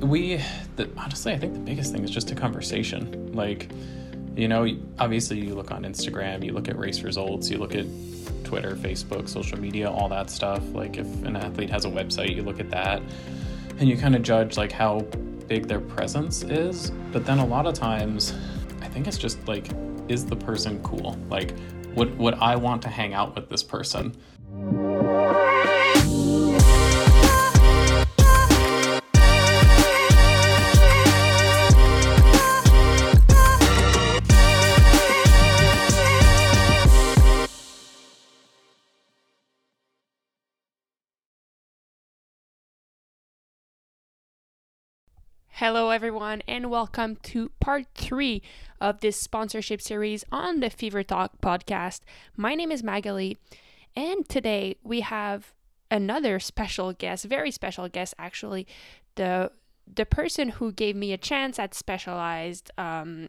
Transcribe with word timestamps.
we 0.00 0.40
the, 0.76 0.90
honestly, 0.96 1.32
I 1.32 1.38
think 1.38 1.54
the 1.54 1.60
biggest 1.60 1.92
thing 1.92 2.04
is 2.04 2.10
just 2.10 2.30
a 2.30 2.34
conversation. 2.34 3.32
Like, 3.32 3.70
you 4.36 4.48
know, 4.48 4.68
obviously 4.98 5.40
you 5.40 5.54
look 5.54 5.70
on 5.70 5.82
Instagram, 5.82 6.44
you 6.44 6.52
look 6.52 6.68
at 6.68 6.78
race 6.78 7.02
results, 7.02 7.50
you 7.50 7.58
look 7.58 7.74
at 7.74 7.86
Twitter, 8.44 8.76
Facebook, 8.76 9.28
social 9.28 9.58
media, 9.58 9.90
all 9.90 10.08
that 10.08 10.30
stuff. 10.30 10.62
Like, 10.72 10.96
if 10.96 11.06
an 11.24 11.36
athlete 11.36 11.70
has 11.70 11.84
a 11.84 11.88
website, 11.88 12.34
you 12.34 12.42
look 12.42 12.60
at 12.60 12.70
that, 12.70 13.02
and 13.78 13.88
you 13.88 13.96
kind 13.96 14.14
of 14.14 14.22
judge 14.22 14.56
like 14.56 14.72
how 14.72 15.00
big 15.48 15.66
their 15.66 15.80
presence 15.80 16.42
is. 16.42 16.90
But 17.12 17.26
then 17.26 17.38
a 17.38 17.46
lot 17.46 17.66
of 17.66 17.74
times, 17.74 18.34
I 18.80 18.88
think 18.88 19.06
it's 19.06 19.18
just 19.18 19.46
like, 19.48 19.68
is 20.08 20.24
the 20.24 20.36
person 20.36 20.82
cool? 20.82 21.18
Like, 21.28 21.54
would 21.94 22.16
would 22.18 22.34
I 22.34 22.56
want 22.56 22.82
to 22.82 22.88
hang 22.88 23.14
out 23.14 23.34
with 23.34 23.48
this 23.48 23.62
person? 23.62 24.16
Hello, 45.58 45.90
everyone, 45.90 46.40
and 46.46 46.70
welcome 46.70 47.16
to 47.24 47.50
part 47.58 47.86
three 47.92 48.42
of 48.80 49.00
this 49.00 49.16
sponsorship 49.16 49.82
series 49.82 50.24
on 50.30 50.60
the 50.60 50.70
Fever 50.70 51.02
Talk 51.02 51.40
podcast. 51.40 52.02
My 52.36 52.54
name 52.54 52.70
is 52.70 52.84
Magali, 52.84 53.38
and 53.96 54.28
today 54.28 54.76
we 54.84 55.00
have 55.00 55.52
another 55.90 56.38
special 56.38 56.92
guest, 56.92 57.24
very 57.24 57.50
special 57.50 57.88
guest, 57.88 58.14
actually. 58.20 58.68
The 59.16 59.50
the 59.92 60.06
person 60.06 60.50
who 60.50 60.70
gave 60.70 60.94
me 60.94 61.12
a 61.12 61.18
chance 61.18 61.58
at 61.58 61.74
Specialized, 61.74 62.70
um, 62.78 63.28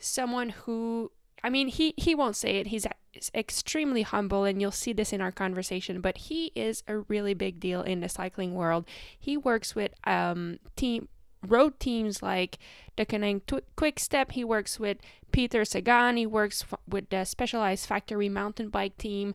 someone 0.00 0.48
who, 0.48 1.12
I 1.44 1.50
mean, 1.50 1.68
he 1.68 1.94
he 1.96 2.16
won't 2.16 2.34
say 2.34 2.56
it. 2.56 2.66
He's 2.66 2.84
extremely 3.32 4.02
humble, 4.02 4.42
and 4.42 4.60
you'll 4.60 4.72
see 4.72 4.92
this 4.92 5.12
in 5.12 5.20
our 5.20 5.30
conversation. 5.30 6.00
But 6.00 6.18
he 6.18 6.50
is 6.56 6.82
a 6.88 6.98
really 6.98 7.32
big 7.32 7.60
deal 7.60 7.82
in 7.82 8.00
the 8.00 8.08
cycling 8.08 8.54
world. 8.54 8.88
He 9.16 9.36
works 9.36 9.76
with 9.76 9.94
um 10.04 10.58
team 10.74 11.06
road 11.46 11.78
teams 11.80 12.22
like 12.22 12.58
the 12.96 13.06
Deceuninck 13.06 13.62
Quick 13.76 13.98
Step. 13.98 14.32
He 14.32 14.44
works 14.44 14.78
with 14.78 14.98
Peter 15.32 15.64
Sagan. 15.64 16.16
He 16.16 16.26
works 16.26 16.64
f- 16.70 16.78
with 16.88 17.08
the 17.10 17.24
Specialized 17.24 17.86
Factory 17.86 18.28
mountain 18.28 18.68
bike 18.68 18.96
team. 18.98 19.34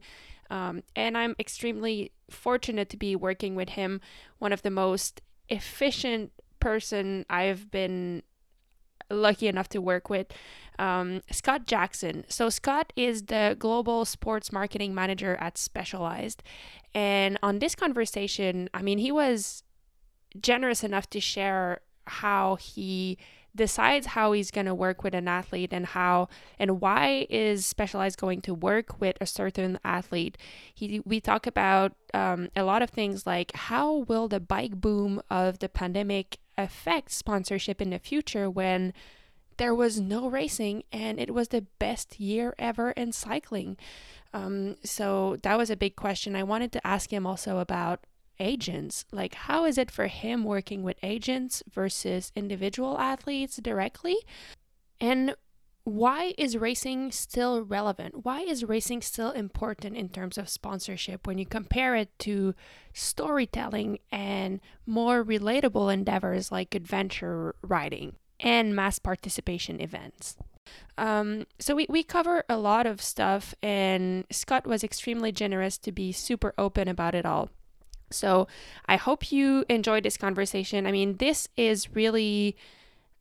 Um, 0.49 0.83
and 0.95 1.17
I'm 1.17 1.35
extremely 1.39 2.11
fortunate 2.29 2.89
to 2.89 2.97
be 2.97 3.15
working 3.15 3.55
with 3.55 3.69
him. 3.69 4.01
One 4.39 4.53
of 4.53 4.61
the 4.61 4.69
most 4.69 5.21
efficient 5.49 6.31
person 6.59 7.25
I've 7.29 7.71
been 7.71 8.23
lucky 9.09 9.47
enough 9.47 9.69
to 9.69 9.81
work 9.81 10.09
with. 10.09 10.27
Um, 10.77 11.21
Scott 11.31 11.67
Jackson. 11.67 12.25
So, 12.27 12.49
Scott 12.49 12.91
is 12.95 13.23
the 13.23 13.55
global 13.57 14.05
sports 14.05 14.51
marketing 14.51 14.93
manager 14.93 15.35
at 15.37 15.57
Specialized. 15.57 16.43
And 16.93 17.39
on 17.41 17.59
this 17.59 17.75
conversation, 17.75 18.69
I 18.73 18.81
mean, 18.81 18.97
he 18.97 19.11
was 19.11 19.63
generous 20.39 20.83
enough 20.83 21.09
to 21.11 21.19
share 21.19 21.81
how 22.07 22.55
he 22.55 23.17
decides 23.55 24.07
how 24.07 24.33
he's 24.33 24.51
going 24.51 24.65
to 24.65 24.75
work 24.75 25.03
with 25.03 25.15
an 25.15 25.27
athlete 25.27 25.71
and 25.71 25.85
how 25.87 26.27
and 26.59 26.81
why 26.81 27.25
is 27.29 27.65
specialized 27.65 28.19
going 28.19 28.41
to 28.41 28.53
work 28.53 28.99
with 28.99 29.15
a 29.21 29.25
certain 29.25 29.79
athlete. 29.83 30.37
He 30.73 30.99
we 31.05 31.21
talk 31.21 31.47
about 31.47 31.93
um, 32.13 32.49
a 32.55 32.63
lot 32.63 32.81
of 32.81 32.89
things 32.89 33.25
like 33.25 33.55
how 33.55 33.97
will 34.09 34.27
the 34.27 34.39
bike 34.39 34.81
boom 34.81 35.21
of 35.29 35.59
the 35.59 35.69
pandemic 35.69 36.37
affect 36.57 37.11
sponsorship 37.11 37.81
in 37.81 37.89
the 37.89 37.99
future 37.99 38.49
when 38.49 38.93
there 39.57 39.73
was 39.73 40.01
no 40.01 40.29
racing 40.29 40.83
and 40.91 41.17
it 41.17 41.33
was 41.33 41.47
the 41.47 41.65
best 41.79 42.19
year 42.19 42.53
ever 42.59 42.91
in 42.91 43.13
cycling? 43.13 43.77
Um, 44.33 44.75
so 44.83 45.37
that 45.43 45.57
was 45.57 45.69
a 45.69 45.77
big 45.77 45.95
question. 45.95 46.35
I 46.35 46.43
wanted 46.43 46.73
to 46.73 46.85
ask 46.85 47.11
him 47.11 47.25
also 47.25 47.59
about 47.59 48.01
agents. 48.39 49.05
Like, 49.11 49.35
how 49.35 49.65
is 49.65 49.77
it 49.77 49.91
for 49.91 50.07
him 50.07 50.43
working 50.43 50.83
with 50.83 50.97
agents 51.03 51.63
versus 51.71 52.31
individual 52.35 52.97
athletes 52.97 53.57
directly? 53.57 54.17
And 54.99 55.35
why 55.85 56.33
is 56.37 56.57
racing 56.57 57.11
still 57.11 57.61
relevant? 57.61 58.25
Why 58.25 58.41
is 58.41 58.63
racing 58.63 59.03
still 59.03 59.29
important 59.31 59.95
in 59.95 60.09
terms 60.09 60.37
of 60.37 60.49
sponsorship 60.49 61.27
when 61.27 61.37
you 61.37 61.45
compare 61.45 61.95
it 61.95 62.09
to 62.19 62.55
storytelling 62.91 63.99
and 64.11 64.59
more 64.87 65.23
relatable 65.23 65.93
endeavors 65.93 66.51
like 66.51 66.73
adventure 66.73 67.53
riding 67.61 68.15
and 68.39 68.75
mass 68.75 68.97
participation 68.97 69.79
events? 69.79 70.37
Um, 70.97 71.45
so 71.59 71.75
we, 71.75 71.85
we 71.87 72.01
cover 72.01 72.43
a 72.49 72.57
lot 72.57 72.87
of 72.87 72.99
stuff, 72.99 73.53
and 73.61 74.25
Scott 74.31 74.65
was 74.65 74.83
extremely 74.83 75.31
generous 75.31 75.77
to 75.79 75.91
be 75.91 76.11
super 76.11 76.55
open 76.57 76.87
about 76.87 77.13
it 77.13 77.27
all. 77.27 77.49
So 78.11 78.47
I 78.85 78.95
hope 78.97 79.31
you 79.31 79.65
enjoyed 79.69 80.03
this 80.03 80.17
conversation. 80.17 80.85
I 80.85 80.91
mean, 80.91 81.17
this 81.17 81.47
is 81.57 81.95
really, 81.95 82.55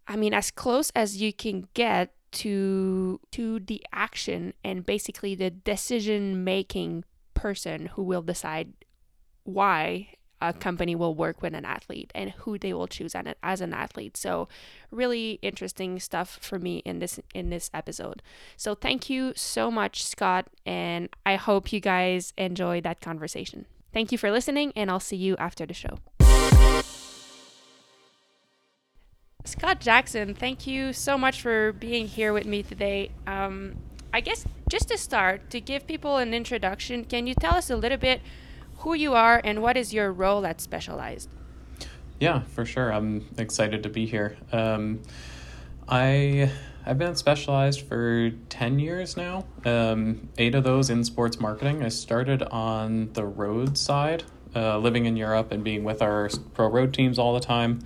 I 0.06 0.17
mean, 0.17 0.34
as 0.34 0.50
close 0.50 0.91
as 0.95 1.21
you 1.21 1.33
can 1.33 1.69
get 1.75 2.12
to 2.33 3.21
to 3.31 3.61
the 3.61 3.84
action 3.93 4.55
and 4.65 4.84
basically 4.84 5.37
the 5.37 5.50
decision 5.50 6.43
making 6.43 7.05
person 7.34 7.87
who 7.87 8.03
will 8.03 8.23
decide 8.23 8.73
why 9.44 10.09
a 10.41 10.53
company 10.53 10.94
will 10.94 11.15
work 11.15 11.41
with 11.43 11.55
an 11.55 11.65
athlete 11.65 12.11
and 12.15 12.31
who 12.31 12.59
they 12.59 12.75
will 12.75 12.87
choose 12.87 13.15
on 13.15 13.27
it 13.27 13.39
as 13.43 13.61
an 13.61 13.73
athlete. 13.73 14.17
So 14.17 14.49
really 14.91 15.39
interesting 15.43 15.99
stuff 16.00 16.39
for 16.43 16.59
me 16.59 16.78
in 16.78 16.99
this 16.99 17.21
in 17.34 17.50
this 17.50 17.71
episode. 17.73 18.23
So 18.56 18.75
thank 18.75 19.09
you 19.09 19.33
so 19.37 19.71
much 19.71 20.05
Scott 20.05 20.49
and 20.67 21.09
I 21.25 21.37
hope 21.37 21.73
you 21.73 21.81
guys 21.81 22.33
enjoy 22.37 22.81
that 22.83 23.00
conversation. 23.00 23.67
Thank 23.94 24.10
you 24.10 24.19
for 24.19 24.32
listening, 24.32 24.72
and 24.75 24.91
I'll 24.91 24.99
see 24.99 25.16
you 25.16 25.37
after 25.37 25.65
the 25.65 25.72
show. 25.72 25.99
Scott 29.44 29.81
Jackson, 29.81 30.34
thank 30.34 30.66
you 30.66 30.93
so 30.93 31.16
much 31.16 31.41
for 31.41 31.72
being 31.72 32.09
here 32.09 32.32
with 32.32 32.44
me 32.44 32.65
today. 32.65 33.12
Um, 33.27 33.77
I 34.12 34.21
guess 34.21 34.44
just 34.69 34.88
to 34.88 34.99
start, 34.99 35.49
to 35.50 35.60
give 35.60 35.87
people 35.87 36.16
an 36.16 36.34
introduction, 36.34 37.05
can 37.05 37.28
you 37.28 37.34
tell 37.34 37.55
us 37.55 37.71
a 37.71 37.77
little 37.77 37.99
bit 37.99 38.21
who 38.78 38.94
you 38.94 39.15
are 39.15 39.41
and 39.44 39.62
what 39.62 39.77
is 39.77 39.94
your 39.94 40.12
role 40.12 40.44
at 40.44 40.61
Specialized? 40.61 41.28
Yeah, 42.19 42.43
for 42.43 42.65
sure. 42.65 42.93
I'm 42.93 43.25
excited 43.38 43.84
to 43.84 43.88
be 43.88 44.06
here. 44.06 44.37
Um, 44.50 45.03
I 45.88 46.50
I've 46.87 46.99
been 46.99 47.17
specialized 47.17 47.81
for 47.83 48.31
10 48.50 48.78
years 48.78 49.17
now, 49.17 49.47
um, 49.65 50.28
eight 50.37 50.55
of 50.55 50.65
those 50.65 50.91
in 50.91 51.03
sports 51.03 51.41
marketing. 51.41 51.83
I 51.83 51.89
started 51.89 52.43
on 52.43 53.11
the 53.15 53.25
road 53.25 53.78
side, 53.78 54.25
uh, 54.55 54.77
living 54.78 55.06
in 55.06 55.17
Europe 55.17 55.50
and 55.50 55.65
being 55.65 55.83
with 55.83 56.03
our 56.03 56.28
pro 56.53 56.69
road 56.69 56.93
teams 56.93 57.19
all 57.19 57.33
the 57.33 57.41
time. 57.41 57.81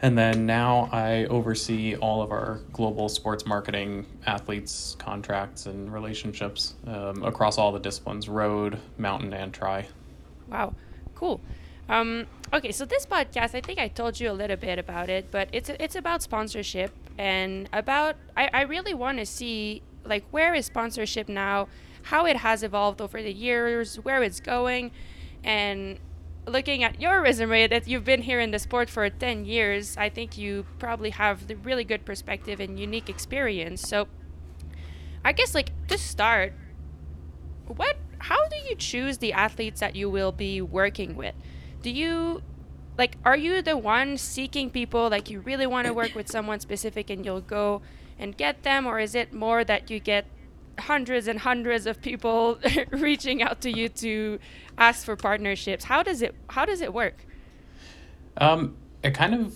And 0.00 0.16
then 0.16 0.46
now 0.46 0.88
I 0.90 1.26
oversee 1.26 1.96
all 1.96 2.22
of 2.22 2.30
our 2.30 2.60
global 2.72 3.10
sports 3.10 3.44
marketing 3.46 4.06
athletes, 4.26 4.96
contracts, 4.98 5.66
and 5.66 5.92
relationships 5.92 6.74
um, 6.86 7.22
across 7.22 7.58
all 7.58 7.72
the 7.72 7.78
disciplines 7.78 8.26
road, 8.26 8.80
mountain, 8.96 9.34
and 9.34 9.52
tri. 9.52 9.86
Wow, 10.48 10.74
cool. 11.14 11.42
Um, 11.88 12.26
okay, 12.52 12.72
so 12.72 12.84
this 12.84 13.04
podcast, 13.06 13.54
I 13.54 13.60
think 13.60 13.78
I 13.78 13.88
told 13.88 14.18
you 14.18 14.30
a 14.30 14.32
little 14.32 14.56
bit 14.56 14.78
about 14.78 15.08
it, 15.10 15.30
but 15.30 15.48
it's 15.52 15.68
it's 15.68 15.96
about 15.96 16.22
sponsorship 16.22 16.92
and 17.18 17.68
about 17.72 18.16
I, 18.36 18.48
I 18.52 18.62
really 18.62 18.94
want 18.94 19.18
to 19.18 19.26
see 19.26 19.82
like 20.04 20.24
where 20.30 20.54
is 20.54 20.66
sponsorship 20.66 21.28
now, 21.28 21.68
how 22.04 22.26
it 22.26 22.38
has 22.38 22.62
evolved 22.62 23.00
over 23.00 23.22
the 23.22 23.32
years, 23.32 23.96
where 23.96 24.22
it's 24.22 24.40
going, 24.40 24.92
and 25.42 25.98
looking 26.46 26.82
at 26.84 27.00
your 27.00 27.22
resume 27.22 27.66
that 27.68 27.88
you've 27.88 28.04
been 28.04 28.22
here 28.22 28.40
in 28.40 28.50
the 28.50 28.58
sport 28.58 28.90
for 28.90 29.08
10 29.08 29.46
years, 29.46 29.96
I 29.96 30.10
think 30.10 30.36
you 30.36 30.66
probably 30.78 31.10
have 31.10 31.46
the 31.46 31.56
really 31.56 31.84
good 31.84 32.04
perspective 32.04 32.60
and 32.60 32.78
unique 32.78 33.08
experience. 33.08 33.80
So 33.80 34.08
I 35.24 35.32
guess 35.32 35.54
like 35.54 35.70
to 35.88 35.98
start, 35.98 36.52
what 37.66 37.96
how 38.18 38.48
do 38.48 38.56
you 38.68 38.74
choose 38.74 39.18
the 39.18 39.32
athletes 39.32 39.80
that 39.80 39.96
you 39.96 40.08
will 40.08 40.32
be 40.32 40.60
working 40.60 41.16
with? 41.16 41.34
Do 41.84 41.90
you 41.90 42.42
like 42.96 43.16
are 43.24 43.36
you 43.36 43.60
the 43.60 43.76
one 43.76 44.16
seeking 44.16 44.70
people 44.70 45.10
like 45.10 45.28
you 45.30 45.40
really 45.40 45.66
want 45.66 45.86
to 45.86 45.92
work 45.92 46.14
with 46.14 46.28
someone 46.30 46.58
specific 46.58 47.10
and 47.10 47.24
you'll 47.24 47.42
go 47.42 47.82
and 48.18 48.36
get 48.36 48.62
them? 48.62 48.86
Or 48.86 48.98
is 48.98 49.14
it 49.14 49.32
more 49.32 49.62
that 49.64 49.90
you 49.90 50.00
get 50.00 50.24
hundreds 50.78 51.28
and 51.28 51.38
hundreds 51.38 51.86
of 51.86 52.00
people 52.00 52.58
reaching 52.90 53.42
out 53.42 53.60
to 53.60 53.70
you 53.70 53.88
to 53.90 54.38
ask 54.78 55.04
for 55.04 55.14
partnerships? 55.14 55.84
How 55.84 56.02
does 56.02 56.22
it 56.22 56.34
how 56.48 56.64
does 56.64 56.80
it 56.80 56.92
work? 56.92 57.26
Um 58.38 58.76
it 59.02 59.12
kind 59.12 59.34
of 59.34 59.54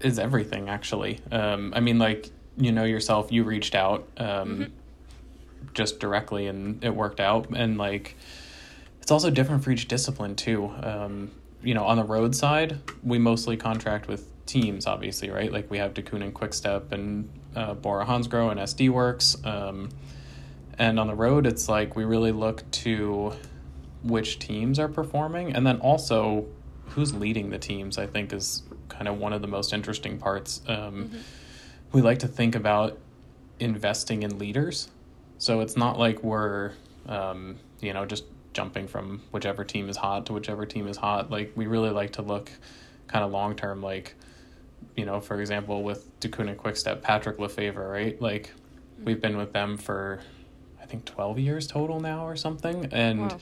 is 0.00 0.18
everything 0.18 0.68
actually. 0.68 1.20
Um 1.30 1.72
i 1.76 1.80
mean 1.80 2.00
like 2.00 2.28
you 2.56 2.72
know 2.72 2.84
yourself 2.84 3.30
you 3.30 3.44
reached 3.44 3.76
out 3.76 4.08
um 4.16 4.26
mm-hmm. 4.26 4.64
just 5.74 6.00
directly 6.00 6.48
and 6.48 6.82
it 6.82 6.94
worked 6.94 7.20
out. 7.20 7.50
And 7.54 7.78
like 7.78 8.16
it's 9.00 9.12
also 9.12 9.30
different 9.30 9.62
for 9.62 9.70
each 9.70 9.86
discipline 9.86 10.34
too. 10.34 10.72
Um 10.82 11.30
you 11.62 11.74
know, 11.74 11.84
on 11.84 11.96
the 11.96 12.04
road 12.04 12.34
side, 12.34 12.78
we 13.02 13.18
mostly 13.18 13.56
contract 13.56 14.08
with 14.08 14.28
teams, 14.46 14.86
obviously, 14.86 15.30
right? 15.30 15.52
Like 15.52 15.70
we 15.70 15.78
have 15.78 15.94
Deceuninck 15.94 16.32
Quickstep 16.32 16.92
and 16.92 17.28
uh, 17.54 17.74
Bora 17.74 18.06
Hansgrohe 18.06 18.50
and 18.50 18.60
SD 18.60 18.90
Worx. 18.90 19.44
Um, 19.46 19.90
and 20.78 20.98
on 21.00 21.06
the 21.06 21.14
road, 21.14 21.46
it's 21.46 21.68
like 21.68 21.96
we 21.96 22.04
really 22.04 22.32
look 22.32 22.68
to 22.70 23.32
which 24.02 24.38
teams 24.38 24.78
are 24.78 24.88
performing, 24.88 25.52
and 25.54 25.66
then 25.66 25.80
also 25.80 26.46
who's 26.86 27.12
leading 27.12 27.50
the 27.50 27.58
teams. 27.58 27.98
I 27.98 28.06
think 28.06 28.32
is 28.32 28.62
kind 28.88 29.08
of 29.08 29.18
one 29.18 29.32
of 29.32 29.42
the 29.42 29.48
most 29.48 29.72
interesting 29.72 30.18
parts. 30.18 30.62
Um, 30.68 30.76
mm-hmm. 30.76 31.18
We 31.92 32.02
like 32.02 32.20
to 32.20 32.28
think 32.28 32.54
about 32.54 32.98
investing 33.58 34.22
in 34.22 34.38
leaders, 34.38 34.88
so 35.38 35.60
it's 35.60 35.76
not 35.76 35.98
like 35.98 36.22
we're 36.22 36.72
um, 37.08 37.56
you 37.80 37.92
know 37.92 38.06
just 38.06 38.24
jumping 38.58 38.88
from 38.88 39.22
whichever 39.30 39.62
team 39.62 39.88
is 39.88 39.96
hot 39.96 40.26
to 40.26 40.32
whichever 40.32 40.66
team 40.66 40.88
is 40.88 40.96
hot. 40.96 41.30
Like 41.30 41.52
we 41.54 41.68
really 41.68 41.90
like 41.90 42.14
to 42.14 42.22
look 42.22 42.50
kind 43.06 43.24
of 43.24 43.30
long 43.30 43.54
term, 43.54 43.80
like 43.80 44.14
you 44.96 45.06
know, 45.06 45.20
for 45.20 45.40
example, 45.40 45.84
with 45.84 46.18
Deceuninck 46.18 46.56
Quickstep, 46.56 47.00
Patrick 47.00 47.38
Lefevere, 47.38 47.88
right? 47.88 48.20
Like 48.20 48.52
we've 49.04 49.20
been 49.20 49.36
with 49.36 49.52
them 49.52 49.76
for 49.76 50.18
I 50.82 50.86
think 50.86 51.04
twelve 51.04 51.38
years 51.38 51.68
total 51.68 52.00
now 52.00 52.26
or 52.26 52.34
something, 52.34 52.88
and 52.90 53.30
wow. 53.30 53.38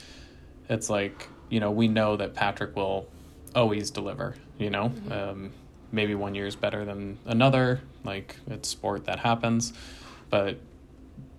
it's 0.68 0.90
like 0.90 1.28
you 1.48 1.60
know 1.60 1.70
we 1.70 1.88
know 1.88 2.18
that 2.18 2.34
Patrick 2.34 2.76
will 2.76 3.08
always 3.54 3.90
deliver. 3.90 4.34
You 4.58 4.68
know, 4.68 4.90
mm-hmm. 4.90 5.12
um, 5.12 5.50
maybe 5.92 6.14
one 6.14 6.34
year 6.34 6.46
is 6.46 6.56
better 6.56 6.84
than 6.84 7.18
another. 7.24 7.80
Like 8.04 8.36
it's 8.48 8.68
sport 8.68 9.06
that 9.06 9.18
happens, 9.18 9.72
but 10.28 10.58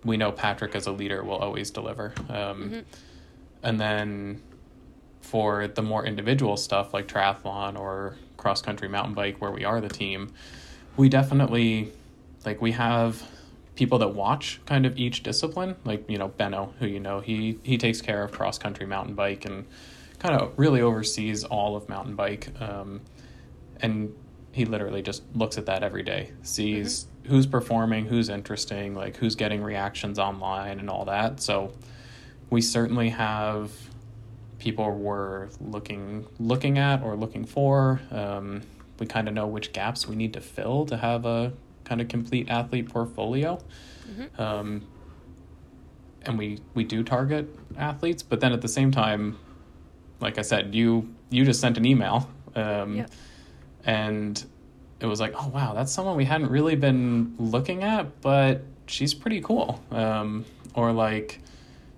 we 0.04 0.18
know 0.18 0.32
Patrick 0.32 0.74
as 0.74 0.88
a 0.88 0.92
leader 0.92 1.24
will 1.24 1.38
always 1.38 1.70
deliver. 1.70 2.16
Um, 2.28 2.36
mm-hmm. 2.36 2.80
And 3.64 3.80
then 3.80 4.42
for 5.22 5.68
the 5.68 5.82
more 5.82 6.06
individual 6.06 6.58
stuff 6.58 6.94
like 6.94 7.08
triathlon 7.08 7.78
or 7.78 8.16
cross 8.38 8.62
country 8.62 8.88
mountain 8.88 9.14
bike, 9.14 9.42
where 9.42 9.52
we 9.52 9.66
are 9.66 9.82
the 9.82 9.90
team, 9.90 10.34
we 10.96 11.10
definitely 11.10 11.92
like 12.46 12.62
we 12.62 12.72
have 12.74 13.24
people 13.76 14.00
that 14.00 14.10
watch 14.10 14.60
kind 14.66 14.86
of 14.86 14.98
each 14.98 15.24
discipline. 15.24 15.76
Like 15.86 16.10
you 16.10 16.18
know 16.18 16.30
Benno, 16.30 16.74
who 16.80 16.88
you 16.88 17.00
know, 17.00 17.20
he 17.20 17.60
he 17.64 17.78
takes 17.78 18.02
care 18.02 18.24
of 18.24 18.32
cross 18.32 18.58
country 18.58 18.86
mountain 18.86 19.16
bike 19.16 19.46
and 19.46 19.66
kind 20.20 20.36
of 20.36 20.54
really 20.58 20.82
oversees 20.82 21.44
all 21.44 21.76
of 21.76 21.88
mountain 21.90 22.16
bike. 22.16 22.50
Um, 22.60 23.02
and 23.82 24.14
he 24.52 24.66
literally 24.66 25.04
just 25.04 25.24
looks 25.36 25.58
at 25.58 25.68
that 25.68 25.84
every 25.84 26.02
day, 26.04 26.32
sees 26.42 27.04
mm-hmm. 27.04 27.30
who's 27.30 27.46
performing, 27.46 28.06
who's 28.06 28.30
interesting, 28.30 28.96
like 28.96 29.16
who's 29.16 29.36
getting 29.36 29.62
reactions 29.62 30.18
online 30.18 30.80
and 30.80 30.90
all 30.90 31.06
that. 31.06 31.40
So 31.42 31.72
we 32.50 32.62
certainly 32.62 33.10
have 33.10 33.72
people 34.60 34.90
we're 34.92 35.50
looking 35.62 36.26
looking 36.40 36.78
at 36.78 37.04
or 37.04 37.16
looking 37.16 37.46
for. 37.46 38.02
Um, 38.12 38.62
we 39.00 39.06
kind 39.06 39.28
of 39.28 39.34
know 39.34 39.48
which 39.48 39.74
gaps 39.74 40.08
we 40.08 40.16
need 40.16 40.34
to 40.34 40.42
fill 40.42 40.86
to 40.88 40.98
have 40.98 41.26
a 41.26 41.54
kind 41.84 42.02
of 42.02 42.08
complete 42.08 42.50
athlete 42.50 42.90
portfolio. 42.90 43.62
Mm-hmm. 44.10 44.42
Um, 44.42 44.88
and 46.24 46.38
we 46.38 46.60
we 46.74 46.84
do 46.84 47.04
target 47.04 47.48
athletes, 47.78 48.24
but 48.24 48.40
then 48.40 48.54
at 48.54 48.62
the 48.62 48.68
same 48.68 48.92
time, 48.92 49.38
like 50.20 50.38
I 50.38 50.42
said, 50.42 50.74
you 50.74 51.14
you 51.30 51.46
just 51.46 51.62
sent 51.62 51.78
an 51.78 51.86
email. 51.86 52.30
Um, 52.56 52.96
yeah 52.96 53.06
and 53.88 54.46
it 55.00 55.06
was 55.08 55.20
like, 55.20 55.34
oh 55.36 55.48
wow, 55.48 55.74
that's 55.74 55.92
someone 55.92 56.18
we 56.18 56.26
hadn't 56.26 56.52
really 56.52 56.76
been 56.76 57.34
looking 57.40 57.84
at, 57.84 58.22
but 58.22 58.62
she's 58.86 59.14
pretty 59.14 59.42
cool. 59.42 59.82
Um, 59.90 60.46
or 60.76 60.92
like 60.92 61.40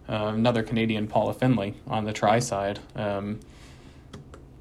uh, 0.10 0.32
another 0.34 0.64
Canadian, 0.64 1.08
Paula 1.08 1.34
Findlay, 1.34 1.76
on 1.88 2.06
the 2.06 2.14
tri 2.14 2.40
side. 2.40 2.80
Um, 2.96 3.40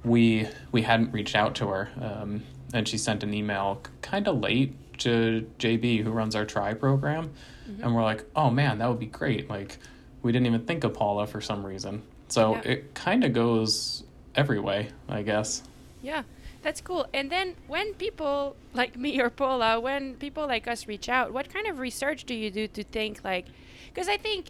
we 0.04 0.46
we 0.72 0.82
hadn't 0.82 1.12
reached 1.12 1.34
out 1.34 1.54
to 1.56 1.68
her, 1.68 1.88
um, 2.00 2.42
and 2.72 2.86
she 2.86 2.98
sent 2.98 3.22
an 3.22 3.34
email 3.34 3.80
kind 4.02 4.28
of 4.28 4.38
late 4.38 4.74
to 4.98 5.48
JB, 5.58 6.02
who 6.02 6.10
runs 6.10 6.34
our 6.34 6.44
tri 6.44 6.74
program, 6.74 7.30
mm-hmm. 7.68 7.82
and 7.82 7.94
we're 7.94 8.02
like, 8.02 8.24
oh 8.36 8.50
man, 8.50 8.78
that 8.78 8.88
would 8.88 8.98
be 8.98 9.06
great. 9.06 9.48
Like 9.48 9.78
we 10.22 10.32
didn't 10.32 10.46
even 10.46 10.64
think 10.66 10.84
of 10.84 10.94
Paula 10.94 11.26
for 11.26 11.40
some 11.40 11.64
reason. 11.64 12.02
So 12.28 12.56
yeah. 12.56 12.72
it 12.72 12.94
kind 12.94 13.24
of 13.24 13.32
goes 13.32 14.04
every 14.34 14.60
way, 14.60 14.90
I 15.08 15.22
guess. 15.22 15.62
Yeah. 16.02 16.24
That's 16.62 16.80
cool. 16.80 17.06
And 17.14 17.30
then 17.30 17.54
when 17.68 17.94
people 17.94 18.56
like 18.74 18.96
me 18.96 19.20
or 19.20 19.30
Paula, 19.30 19.78
when 19.80 20.14
people 20.14 20.46
like 20.46 20.66
us 20.66 20.88
reach 20.88 21.08
out, 21.08 21.32
what 21.32 21.48
kind 21.52 21.66
of 21.68 21.78
research 21.78 22.24
do 22.24 22.34
you 22.34 22.50
do 22.50 22.66
to 22.68 22.82
think 22.82 23.22
like 23.24 23.46
because 23.86 24.08
I 24.08 24.16
think 24.16 24.46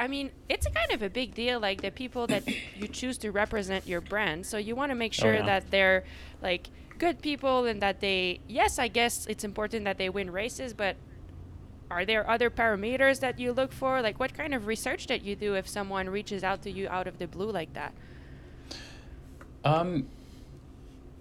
I 0.00 0.08
mean, 0.08 0.30
it's 0.48 0.66
a 0.66 0.70
kind 0.70 0.90
of 0.92 1.02
a 1.02 1.10
big 1.10 1.34
deal 1.34 1.60
like 1.60 1.82
the 1.82 1.90
people 1.90 2.26
that 2.28 2.48
you 2.76 2.88
choose 2.88 3.18
to 3.18 3.30
represent 3.30 3.86
your 3.86 4.00
brand. 4.00 4.46
So 4.46 4.56
you 4.56 4.74
want 4.74 4.90
to 4.90 4.94
make 4.94 5.12
oh, 5.18 5.22
sure 5.22 5.34
oh, 5.34 5.40
yeah. 5.40 5.46
that 5.46 5.70
they're 5.70 6.04
like 6.42 6.70
good 6.98 7.20
people 7.20 7.66
and 7.66 7.82
that 7.82 8.00
they 8.00 8.40
yes, 8.48 8.78
I 8.78 8.88
guess 8.88 9.26
it's 9.26 9.44
important 9.44 9.84
that 9.84 9.98
they 9.98 10.08
win 10.08 10.30
races, 10.30 10.72
but 10.72 10.96
are 11.90 12.06
there 12.06 12.28
other 12.30 12.48
parameters 12.48 13.20
that 13.20 13.38
you 13.38 13.52
look 13.52 13.72
for? 13.72 14.00
Like 14.00 14.18
what 14.18 14.32
kind 14.32 14.54
of 14.54 14.66
research 14.66 15.06
that 15.08 15.22
you 15.22 15.36
do 15.36 15.54
if 15.54 15.68
someone 15.68 16.08
reaches 16.08 16.42
out 16.42 16.62
to 16.62 16.70
you 16.70 16.88
out 16.88 17.06
of 17.06 17.18
the 17.18 17.26
blue 17.26 17.50
like 17.50 17.74
that? 17.74 17.92
Um 19.64 20.08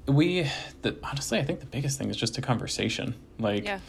we 0.08 0.50
the, 0.82 0.98
honestly 1.04 1.38
i 1.38 1.44
think 1.44 1.60
the 1.60 1.68
biggest 1.68 2.00
thing 2.00 2.10
is 2.10 2.18
just 2.18 2.36
a 2.40 2.42
conversation 2.42 3.14
like 3.38 3.64
yeah. 3.64 3.80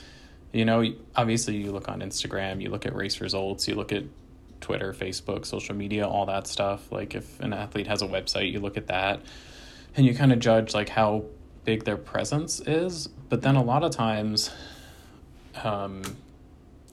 you 0.53 0.67
know 0.67 0.85
obviously 1.17 1.57
you 1.57 1.73
look 1.73 1.89
on 1.89 2.01
instagram 2.01 2.61
you 2.61 2.69
look 2.69 2.85
at 2.85 2.95
race 2.95 3.23
results 3.23 3.67
you 3.67 3.75
look 3.75 3.91
at 3.91 4.05
twitter 4.61 4.93
facebook 4.93 5.45
social 5.47 5.75
media 5.75 6.07
all 6.07 6.27
that 6.27 6.47
stuff. 6.47 6.91
Like 6.93 7.15
if 7.15 7.41
an 7.41 7.53
athlete 7.53 7.87
has 7.87 8.03
a 8.03 8.07
website 8.07 8.53
you 8.53 8.61
look 8.61 8.77
at 8.77 8.87
that 8.89 9.21
and 9.97 10.07
you 10.07 10.15
kind 10.15 10.33
of 10.33 10.39
judge 10.39 10.75
like 10.75 10.89
how 10.89 11.25
big 11.65 11.85
their 11.85 11.97
presence 11.97 12.61
is. 12.61 13.09
But 13.29 13.43
then 13.43 13.57
a 13.57 13.63
lot 13.63 13.83
of 13.85 13.91
times 13.93 14.51
um 15.65 16.03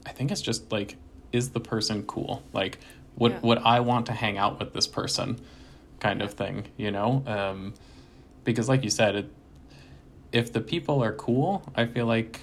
i 0.06 0.12
think 0.12 0.32
it's 0.32 0.42
just 0.42 0.72
like 0.72 0.96
is 1.32 1.50
the 1.52 1.60
person 1.60 2.04
cool? 2.04 2.44
Like 2.54 2.80
would 3.18 3.34
yeah. 3.34 3.40
would 3.42 3.58
i 3.60 3.80
want 3.80 4.06
to 4.08 4.14
hang 4.14 4.38
out 4.38 4.60
with 4.60 4.74
this 4.74 4.88
person 4.88 5.40
kind 6.00 6.22
of 6.22 6.34
thing 6.34 6.68
you 6.78 6.92
know? 6.92 7.24
Um 7.26 7.74
because 8.44 8.70
like 8.70 8.84
you 8.84 8.90
said 8.90 9.16
it, 9.16 9.30
if 10.32 10.54
the 10.54 10.62
people 10.62 11.04
are 11.04 11.14
cool 11.14 11.64
i 11.76 11.86
feel 11.86 12.06
like 12.06 12.40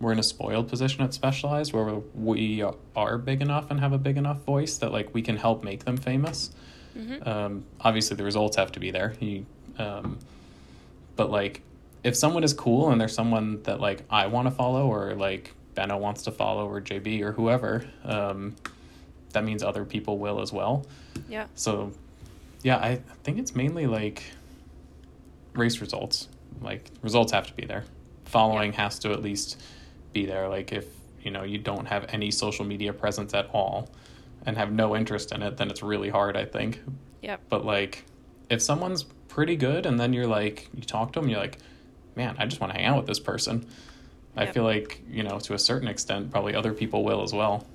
we're 0.00 0.12
in 0.12 0.18
a 0.18 0.22
spoiled 0.22 0.68
position 0.68 1.02
at 1.02 1.14
specialized 1.14 1.72
where 1.72 2.00
we 2.14 2.62
are 2.94 3.18
big 3.18 3.40
enough 3.40 3.70
and 3.70 3.80
have 3.80 3.92
a 3.92 3.98
big 3.98 4.16
enough 4.16 4.42
voice 4.44 4.76
that 4.78 4.92
like 4.92 5.12
we 5.14 5.22
can 5.22 5.36
help 5.36 5.64
make 5.64 5.84
them 5.84 5.96
famous 5.96 6.50
mm-hmm. 6.96 7.26
um, 7.28 7.64
obviously 7.80 8.16
the 8.16 8.24
results 8.24 8.56
have 8.56 8.72
to 8.72 8.80
be 8.80 8.90
there 8.90 9.14
you, 9.20 9.46
um, 9.78 10.18
but 11.16 11.30
like 11.30 11.62
if 12.04 12.14
someone 12.14 12.44
is 12.44 12.52
cool 12.52 12.90
and 12.90 13.00
there's 13.00 13.14
someone 13.14 13.62
that 13.62 13.80
like 13.80 14.02
i 14.10 14.26
want 14.26 14.46
to 14.46 14.50
follow 14.50 14.86
or 14.86 15.14
like 15.14 15.54
benno 15.74 15.96
wants 15.96 16.22
to 16.22 16.30
follow 16.30 16.68
or 16.68 16.80
jb 16.80 17.20
or 17.22 17.32
whoever 17.32 17.86
um, 18.04 18.54
that 19.32 19.44
means 19.44 19.62
other 19.62 19.84
people 19.84 20.18
will 20.18 20.40
as 20.40 20.52
well 20.52 20.84
yeah 21.28 21.46
so 21.54 21.90
yeah 22.62 22.76
i 22.76 22.96
think 23.22 23.38
it's 23.38 23.54
mainly 23.54 23.86
like 23.86 24.22
race 25.56 25.80
results. 25.80 26.28
Like 26.60 26.90
results 27.02 27.32
have 27.32 27.46
to 27.46 27.54
be 27.54 27.64
there. 27.64 27.84
Following 28.24 28.72
yeah. 28.72 28.82
has 28.82 28.98
to 29.00 29.12
at 29.12 29.22
least 29.22 29.60
be 30.12 30.26
there. 30.26 30.48
Like 30.48 30.72
if 30.72 30.86
you 31.22 31.30
know 31.30 31.42
you 31.42 31.58
don't 31.58 31.86
have 31.86 32.06
any 32.08 32.30
social 32.30 32.64
media 32.64 32.92
presence 32.92 33.34
at 33.34 33.48
all 33.52 33.90
and 34.44 34.56
have 34.56 34.72
no 34.72 34.96
interest 34.96 35.32
in 35.32 35.42
it, 35.42 35.56
then 35.56 35.70
it's 35.70 35.82
really 35.82 36.08
hard. 36.08 36.36
I 36.36 36.44
think. 36.44 36.80
Yeah. 37.22 37.36
But 37.48 37.64
like, 37.64 38.04
if 38.50 38.62
someone's 38.62 39.04
pretty 39.28 39.56
good, 39.56 39.86
and 39.86 39.98
then 39.98 40.12
you're 40.12 40.26
like, 40.26 40.68
you 40.74 40.82
talk 40.82 41.12
to 41.12 41.20
them, 41.20 41.28
you're 41.28 41.40
like, 41.40 41.58
man, 42.14 42.36
I 42.38 42.46
just 42.46 42.60
want 42.60 42.72
to 42.72 42.78
hang 42.78 42.86
out 42.86 42.96
with 42.96 43.06
this 43.06 43.20
person. 43.20 43.66
Yep. 44.36 44.48
I 44.48 44.52
feel 44.52 44.64
like 44.64 45.02
you 45.10 45.22
know 45.22 45.38
to 45.40 45.54
a 45.54 45.58
certain 45.58 45.88
extent, 45.88 46.30
probably 46.30 46.54
other 46.54 46.72
people 46.72 47.04
will 47.04 47.22
as 47.22 47.32
well. 47.32 47.66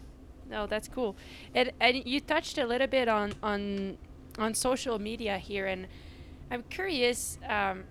No, 0.49 0.67
that's 0.67 0.87
cool. 0.87 1.15
And 1.55 1.71
and 1.79 2.05
you 2.05 2.19
touched 2.19 2.57
a 2.57 2.65
little 2.65 2.87
bit 2.87 3.07
on 3.07 3.33
on 3.41 3.97
on 4.37 4.53
social 4.53 4.99
media 4.99 5.37
here, 5.37 5.67
and 5.67 5.87
I'm 6.49 6.63
curious. 6.69 7.37
Um, 7.47 7.83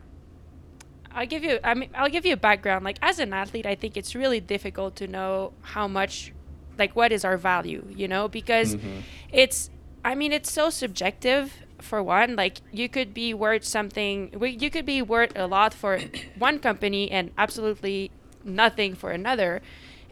I'll 1.13 1.27
give 1.27 1.45
you. 1.45 1.59
I 1.65 1.75
mean, 1.75 1.91
I'll 1.95 2.09
give 2.09 2.25
you 2.25 2.35
a 2.35 2.37
background. 2.39 2.85
Like 2.85 2.99
as 3.03 3.19
an 3.19 3.33
athlete, 3.33 3.67
I 3.67 3.75
think 3.75 3.97
it's 3.97 4.15
really 4.15 4.41
difficult 4.41 4.97
to 4.97 5.07
know 5.07 5.53
how 5.63 5.89
much, 5.89 6.33
like, 6.79 6.95
what 6.95 7.13
is 7.13 7.25
our 7.25 7.37
value. 7.37 7.85
You 7.91 8.09
know, 8.09 8.29
because 8.29 8.77
mm-hmm. 8.77 9.01
it's. 9.33 9.71
I 10.05 10.15
mean, 10.15 10.33
it's 10.33 10.51
so 10.51 10.71
subjective. 10.71 11.53
For 11.81 12.03
one, 12.03 12.37
like 12.37 12.61
you 12.73 12.91
could 12.91 13.15
be 13.15 13.33
worth 13.33 13.65
something. 13.65 14.35
You 14.41 14.71
could 14.71 14.85
be 14.85 15.01
worth 15.01 15.33
a 15.35 15.47
lot 15.47 15.73
for 15.73 15.99
one 16.39 16.59
company 16.59 17.11
and 17.11 17.31
absolutely 17.39 18.11
nothing 18.45 18.95
for 18.95 19.11
another, 19.11 19.63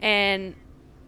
and 0.00 0.54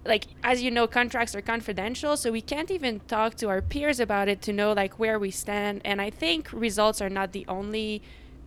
like 0.05 0.27
as 0.43 0.63
you 0.63 0.71
know 0.71 0.87
contracts 0.87 1.35
are 1.35 1.43
confidential 1.43 2.17
so 2.17 2.33
we 2.33 2.41
can't 2.41 2.71
even 2.71 3.01
talk 3.01 3.35
to 3.35 3.49
our 3.49 3.61
peers 3.61 4.01
about 4.01 4.29
it 4.29 4.41
to 4.41 4.53
know 4.53 4.73
like 4.73 4.99
where 4.99 5.19
we 5.19 5.31
stand 5.31 5.81
and 5.85 6.01
i 6.01 6.09
think 6.09 6.51
results 6.53 7.03
are 7.03 7.11
not 7.11 7.33
the 7.33 7.45
only 7.49 8.01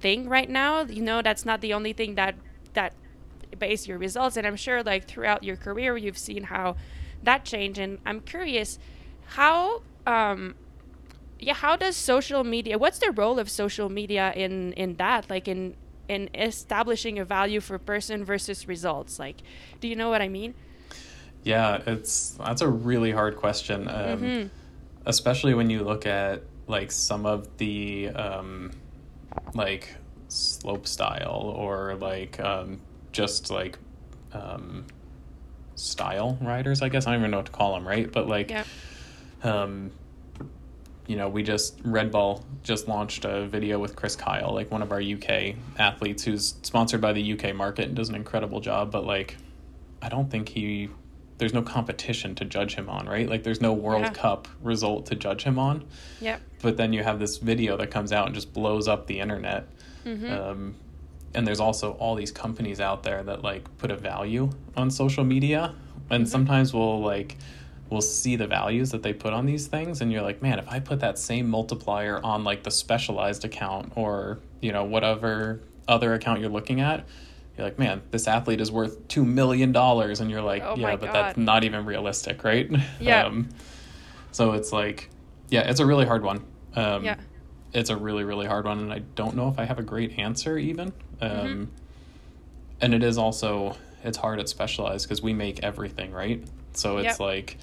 thing 0.03 0.19
right 0.38 0.50
now 0.63 0.72
you 0.98 1.01
know 1.10 1.19
that's 1.27 1.45
not 1.50 1.60
the 1.62 1.72
only 1.77 1.93
thing 2.00 2.12
that 2.22 2.36
that 2.74 2.91
base 3.60 3.88
your 3.88 4.00
results. 4.07 4.36
And 4.38 4.45
i'm 4.50 4.55
sure 4.67 4.79
like 4.83 5.03
throughout 5.07 5.41
your 5.43 5.55
career 5.55 5.95
you've 5.95 6.17
seen 6.17 6.43
how 6.53 6.75
that 7.27 7.45
changed. 7.45 7.79
And 7.79 8.00
i'm 8.05 8.19
curious 8.33 8.69
how 9.38 9.81
um 10.15 10.55
yeah 11.39 11.53
how 11.65 11.74
does 11.83 11.95
social 11.95 12.43
media 12.43 12.77
what's 12.83 13.00
the 13.00 13.12
role 13.12 13.38
of 13.43 13.48
social 13.50 13.89
media 13.89 14.33
in 14.36 14.74
in 14.74 14.89
that? 15.03 15.29
Like 15.29 15.48
in 15.48 15.75
in 16.10 16.29
establishing 16.33 17.19
a 17.19 17.25
value 17.25 17.62
for 17.62 17.77
person 17.79 18.25
versus 18.25 18.67
results. 18.67 19.19
Like 19.19 19.38
do 19.79 19.88
you 19.88 19.95
know 19.95 20.10
what 20.10 20.22
i 20.22 20.29
mean? 20.39 20.51
Yeah 21.43 21.81
it's 21.86 22.31
that's 22.45 22.62
a 22.62 22.72
really 22.89 23.12
hard 23.12 23.36
question. 23.38 23.88
Um, 23.88 24.19
Mhm. 24.22 24.50
especially 25.05 25.53
when 25.53 25.69
you 25.69 25.83
look 25.83 26.05
at 26.05 26.41
like 26.67 26.91
some 26.91 27.25
of 27.25 27.39
the 27.57 28.10
um, 28.25 28.72
like 29.53 29.95
slope 30.27 30.87
style 30.87 31.53
or 31.55 31.95
like 31.95 32.39
um, 32.39 32.79
just 33.11 33.49
like 33.49 33.77
um, 34.33 34.85
style 35.75 36.37
riders 36.41 36.81
i 36.81 36.89
guess 36.89 37.07
i 37.07 37.11
don't 37.11 37.19
even 37.19 37.31
know 37.31 37.37
what 37.37 37.45
to 37.45 37.51
call 37.51 37.73
them 37.73 37.87
right 37.87 38.11
but 38.11 38.27
like 38.27 38.49
yeah 38.49 38.63
um, 39.43 39.91
you 41.07 41.17
know, 41.17 41.27
we 41.27 41.43
just 41.43 41.79
Red 41.83 42.11
Bull 42.11 42.43
just 42.63 42.87
launched 42.87 43.25
a 43.25 43.45
video 43.45 43.77
with 43.79 43.95
Kriss 43.95 44.17
Kyle, 44.17 44.53
like 44.53 44.71
one 44.71 44.81
of 44.81 44.91
our 44.91 45.01
UK 45.01 45.55
athletes 45.77 46.23
who's 46.23 46.55
sponsored 46.61 47.01
by 47.01 47.13
the 47.13 47.33
UK 47.33 47.55
market 47.55 47.87
and 47.87 47.95
does 47.95 48.09
an 48.09 48.15
incredible 48.15 48.61
job. 48.61 48.91
But 48.91 49.05
like, 49.05 49.37
I 50.01 50.09
don't 50.09 50.29
think 50.29 50.49
he, 50.49 50.89
there's 51.37 51.53
no 51.53 51.61
competition 51.61 52.35
to 52.35 52.45
judge 52.45 52.75
him 52.75 52.89
on, 52.89 53.07
right? 53.07 53.27
Like, 53.27 53.43
there's 53.43 53.61
no 53.61 53.73
World 53.73 54.03
Yeah. 54.03 54.09
Cup 54.13 54.47
result 54.61 55.05
to 55.07 55.15
judge 55.15 55.43
him 55.43 55.57
on. 55.59 55.83
yeah 56.21 56.37
But 56.61 56.77
then 56.77 56.93
you 56.93 57.03
have 57.03 57.19
this 57.19 57.37
video 57.37 57.75
that 57.77 57.91
comes 57.91 58.11
out 58.11 58.27
and 58.27 58.35
just 58.35 58.53
blows 58.53 58.87
up 58.87 59.07
the 59.07 59.19
internet. 59.19 59.67
Mhm. 60.05 60.31
Um, 60.31 60.75
and 61.33 61.47
there's 61.47 61.59
also 61.59 61.93
all 61.93 62.15
these 62.15 62.31
companies 62.31 62.79
out 62.79 63.03
there 63.03 63.23
that 63.23 63.43
like 63.43 63.63
put 63.79 63.89
a 63.89 63.95
value 63.95 64.51
on 64.77 64.91
social 64.91 65.23
media, 65.23 65.73
and 66.09 66.29
sometimes 66.29 66.73
we'll 66.73 67.01
like 67.01 67.37
we'll 67.89 68.01
see 68.01 68.35
the 68.35 68.47
values 68.47 68.89
that 68.91 69.03
they 69.03 69.13
put 69.13 69.33
on 69.33 69.45
these 69.45 69.67
things, 69.67 70.01
and 70.01 70.11
you're 70.11 70.21
like, 70.21 70.41
man, 70.41 70.57
if 70.59 70.67
I 70.69 70.79
put 70.79 70.99
that 71.01 71.17
same 71.19 71.49
multiplier 71.49 72.19
on 72.23 72.43
like 72.43 72.63
the 72.63 72.71
specialized 72.71 73.43
account 73.45 73.91
or 73.95 74.39
you 74.61 74.71
know 74.71 74.83
whatever 74.83 75.61
other 75.87 76.13
account 76.13 76.39
you're 76.39 76.49
looking 76.49 76.79
at. 76.81 77.03
You're 77.57 77.67
like, 77.67 77.77
man, 77.77 78.01
this 78.12 78.27
athlete 78.27 78.62
is 78.62 78.72
worth 78.72 79.07
two 79.07 79.24
million 79.24 79.72
dollars, 79.72 80.19
and 80.22 80.31
you're 80.31 80.41
like, 80.41 80.63
Oh 80.63 80.75
yeah, 80.75 80.95
but 80.95 81.13
that's 81.13 81.38
not 81.38 81.63
even 81.63 81.86
realistic, 81.86 82.43
right? 82.43 82.69
Yeah. 83.00 83.25
um, 83.25 83.50
so 84.31 84.53
it's 84.53 84.72
like, 84.72 85.10
yeah, 85.50 85.62
it's 85.69 85.79
a 85.79 85.86
really 85.86 86.05
hard 86.05 86.24
one. 86.24 86.43
Um, 86.75 87.03
Yeah. 87.05 87.15
It's 87.74 87.89
a 87.89 87.98
really, 87.98 88.24
really 88.24 88.45
hard 88.45 88.65
one, 88.65 88.79
and 88.79 88.93
I 88.93 89.00
don't 89.15 89.36
know 89.36 89.50
if 89.50 89.57
I 89.60 89.65
have 89.65 89.79
a 89.79 89.83
great 89.83 90.17
answer 90.19 90.57
even. 90.57 90.93
Um, 91.22 91.29
Mm-hmm. 91.29 91.63
And 92.81 92.93
it 92.93 93.03
is 93.03 93.17
also 93.17 93.77
it's 94.03 94.17
hard 94.17 94.39
at 94.39 94.50
specialized 94.50 95.05
because 95.07 95.22
we 95.22 95.31
make 95.33 95.63
everything, 95.63 96.12
right? 96.12 96.43
So 96.74 96.98
it's 96.98 97.05
Yep. 97.05 97.19
like, 97.22 97.57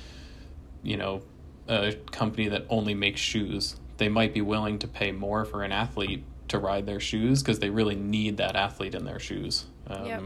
you 0.82 0.96
know, 0.96 1.22
a 1.68 1.92
company 2.10 2.48
that 2.48 2.64
only 2.70 2.94
makes 2.94 3.20
shoes, 3.20 3.76
they 3.98 4.08
might 4.08 4.32
be 4.32 4.40
willing 4.40 4.78
to 4.78 4.88
pay 4.88 5.12
more 5.12 5.44
for 5.44 5.62
an 5.62 5.72
athlete 5.72 6.24
to 6.48 6.58
ride 6.58 6.86
their 6.86 7.00
shoes 7.00 7.42
because 7.42 7.58
they 7.58 7.68
really 7.70 7.94
need 7.96 8.38
that 8.38 8.56
athlete 8.56 8.94
in 8.94 9.04
their 9.04 9.18
shoes. 9.18 9.66
Um, 9.90 10.06
Yep. 10.06 10.22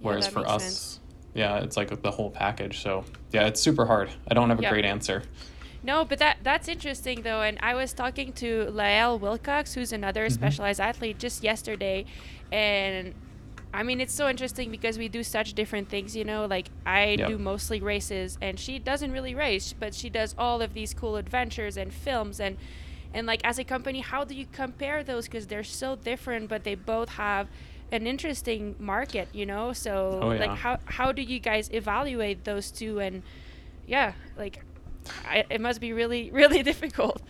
Whereas 0.00 0.26
that 0.26 0.32
for 0.32 0.46
us, 0.46 0.62
sense. 0.62 1.00
yeah, 1.34 1.58
it's 1.58 1.76
like 1.76 2.02
the 2.02 2.10
whole 2.10 2.30
package. 2.30 2.80
So 2.80 3.04
yeah, 3.32 3.46
it's 3.46 3.60
super 3.60 3.86
hard. 3.86 4.10
I 4.28 4.34
don't 4.34 4.50
have 4.50 4.58
a 4.58 4.62
Yep. 4.62 4.72
great 4.72 4.84
answer. 4.84 5.22
No, 5.82 6.04
but 6.04 6.18
that 6.18 6.38
that's 6.42 6.68
interesting 6.68 7.22
though, 7.22 7.42
and 7.42 7.58
I 7.62 7.74
was 7.74 7.92
talking 7.92 8.32
to 8.34 8.68
Lael 8.70 9.18
Wilcox, 9.18 9.74
who's 9.74 9.92
another 9.92 10.28
specialized 10.30 10.80
athlete, 10.80 11.18
just 11.18 11.42
yesterday, 11.44 12.04
and 12.50 13.14
I 13.72 13.82
mean 13.82 14.00
it's 14.00 14.12
so 14.14 14.28
interesting 14.28 14.70
because 14.70 14.98
we 14.98 15.08
do 15.08 15.22
such 15.22 15.54
different 15.54 15.88
things, 15.88 16.16
you 16.16 16.24
know. 16.24 16.46
Like 16.46 16.70
I 16.84 17.16
Yep. 17.18 17.28
do 17.28 17.38
mostly 17.38 17.80
races, 17.80 18.36
and 18.40 18.58
she 18.58 18.78
doesn't 18.78 19.12
really 19.12 19.34
race, 19.34 19.72
but 19.78 19.94
she 19.94 20.10
does 20.10 20.34
all 20.36 20.60
of 20.60 20.74
these 20.74 20.92
cool 20.92 21.16
adventures 21.16 21.76
and 21.76 21.92
films, 21.92 22.40
and 22.40 22.56
and 23.14 23.26
like 23.26 23.40
as 23.44 23.58
a 23.58 23.64
company, 23.64 24.00
how 24.00 24.24
do 24.24 24.34
you 24.34 24.46
compare 24.52 25.04
those? 25.04 25.26
Because 25.26 25.46
they're 25.46 25.62
so 25.64 25.94
different, 25.94 26.48
but 26.48 26.64
they 26.64 26.74
both 26.74 27.10
have 27.10 27.48
an 27.92 28.06
interesting 28.06 28.74
market, 28.78 29.28
you 29.32 29.46
know. 29.46 29.72
So 29.72 30.18
Oh, 30.22 30.28
like 30.28 30.50
how 30.50 30.78
how 30.84 31.12
do 31.12 31.22
you 31.22 31.38
guys 31.38 31.70
evaluate 31.72 32.44
those 32.44 32.70
two 32.70 33.00
and 33.00 33.22
yeah, 33.86 34.12
like 34.36 34.62
I, 35.24 35.44
it 35.50 35.60
must 35.60 35.80
be 35.80 35.92
really 35.92 36.30
really 36.32 36.62
difficult. 36.62 37.22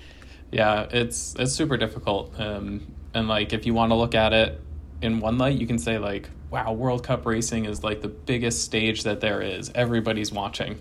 Yeah, 0.51 0.87
it's 0.91 1.35
it's 1.39 1.53
super 1.53 1.77
difficult. 1.77 2.39
Um, 2.41 2.95
and 3.15 3.29
like 3.29 3.53
if 3.53 3.67
you 3.67 3.75
want 3.75 3.91
to 3.91 3.97
look 3.97 4.15
at 4.15 4.33
it 4.33 4.61
in 5.03 5.21
one 5.21 5.39
light, 5.39 5.59
you 5.59 5.67
can 5.67 5.79
say 5.79 5.99
like, 5.99 6.29
wow, 6.51 6.73
World 6.73 7.05
Cup 7.05 7.27
racing 7.27 7.67
is 7.67 7.83
like 7.85 8.01
the 8.01 8.09
biggest 8.09 8.65
stage 8.65 9.03
that 9.05 9.21
there 9.21 9.43
is. 9.43 9.71
Everybody's 9.75 10.33
watching. 10.33 10.79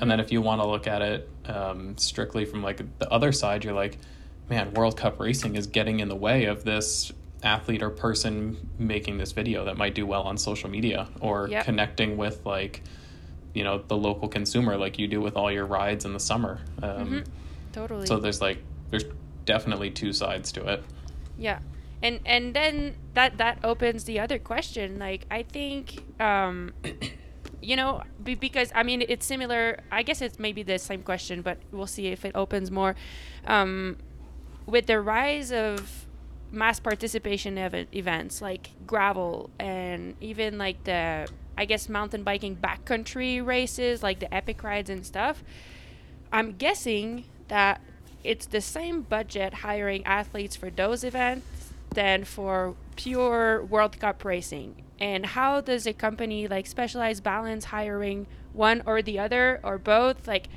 And 0.00 0.10
then 0.10 0.20
if 0.20 0.32
you 0.32 0.40
want 0.40 0.62
to 0.62 0.66
look 0.66 0.86
at 0.86 1.02
it 1.02 1.28
um, 1.44 1.98
strictly 1.98 2.46
from 2.46 2.62
like 2.62 2.80
the 2.98 3.10
other 3.10 3.30
side, 3.30 3.62
you're 3.62 3.74
like, 3.74 3.98
man, 4.48 4.72
World 4.72 4.96
Cup 4.96 5.20
racing 5.20 5.54
is 5.54 5.66
getting 5.66 6.00
in 6.00 6.08
the 6.08 6.16
way 6.16 6.46
of 6.46 6.64
this 6.64 7.12
athlete 7.42 7.82
or 7.82 7.90
person 7.90 8.56
making 8.78 9.18
this 9.18 9.32
video 9.32 9.64
that 9.64 9.76
might 9.76 9.94
do 9.94 10.06
well 10.06 10.22
on 10.22 10.36
social 10.38 10.70
media 10.70 11.08
or 11.20 11.48
Yep. 11.48 11.64
connecting 11.64 12.16
with 12.16 12.44
like 12.46 12.82
you 13.54 13.64
know 13.64 13.82
the 13.88 13.96
local 13.96 14.28
consumer 14.28 14.76
like 14.76 14.98
you 14.98 15.06
do 15.08 15.20
with 15.20 15.36
all 15.36 15.50
your 15.50 15.66
rides 15.66 16.04
in 16.04 16.12
the 16.12 16.20
summer 16.20 16.60
um, 16.82 17.24
Totally. 17.72 18.06
so 18.06 18.18
there's 18.18 18.40
like 18.40 18.58
there's 18.90 19.04
definitely 19.44 19.90
two 19.90 20.12
sides 20.12 20.52
to 20.52 20.66
it. 20.68 20.84
Yeah. 21.38 21.58
And 22.02 22.20
and 22.26 22.54
then 22.54 22.94
that 23.14 23.38
that 23.38 23.58
opens 23.64 24.04
the 24.04 24.20
other 24.20 24.38
question. 24.38 24.98
Like 24.98 25.26
I 25.30 25.42
think 25.42 26.02
um 26.20 26.72
you 27.62 27.76
know, 27.76 28.02
be, 28.22 28.34
because 28.34 28.72
I 28.74 28.82
mean 28.82 29.02
it's 29.08 29.24
similar. 29.26 29.80
I 29.90 30.02
guess 30.02 30.20
it's 30.20 30.38
maybe 30.38 30.62
the 30.62 30.78
same 30.78 31.02
question, 31.02 31.42
but 31.42 31.58
we'll 31.70 31.86
see 31.86 32.08
if 32.08 32.24
it 32.24 32.32
opens 32.34 32.70
more. 32.70 32.94
Um, 33.46 33.96
with 34.66 34.86
the 34.86 35.00
rise 35.00 35.52
of 35.52 36.01
mass 36.52 36.78
participation 36.78 37.58
of 37.58 37.74
e- 37.74 37.86
events 37.92 38.42
like 38.42 38.70
gravel 38.86 39.50
and 39.58 40.14
even 40.20 40.58
like 40.58 40.84
the 40.84 41.26
I 41.56 41.64
guess 41.64 41.88
mountain 41.88 42.22
biking 42.22 42.56
backcountry 42.56 43.44
races 43.44 44.02
like 44.02 44.20
the 44.20 44.32
epic 44.32 44.62
rides 44.62 44.90
and 44.90 45.04
stuff. 45.04 45.42
I'm 46.32 46.52
guessing 46.52 47.24
that 47.48 47.80
it's 48.24 48.46
the 48.46 48.60
same 48.60 49.02
budget 49.02 49.54
hiring 49.54 50.04
athletes 50.06 50.56
for 50.56 50.70
those 50.70 51.04
events 51.04 51.72
than 51.90 52.24
for 52.24 52.74
pure 52.96 53.64
World 53.64 53.98
Cup 53.98 54.24
racing. 54.24 54.76
And 54.98 55.26
how 55.26 55.60
does 55.60 55.86
a 55.86 55.92
company 55.92 56.46
like 56.46 56.66
Specialized 56.66 57.22
Balance 57.22 57.66
hiring 57.66 58.26
one 58.52 58.82
or 58.86 59.02
the 59.02 59.18
other 59.18 59.60
or 59.62 59.78
both? 59.78 60.26
Like, 60.26 60.48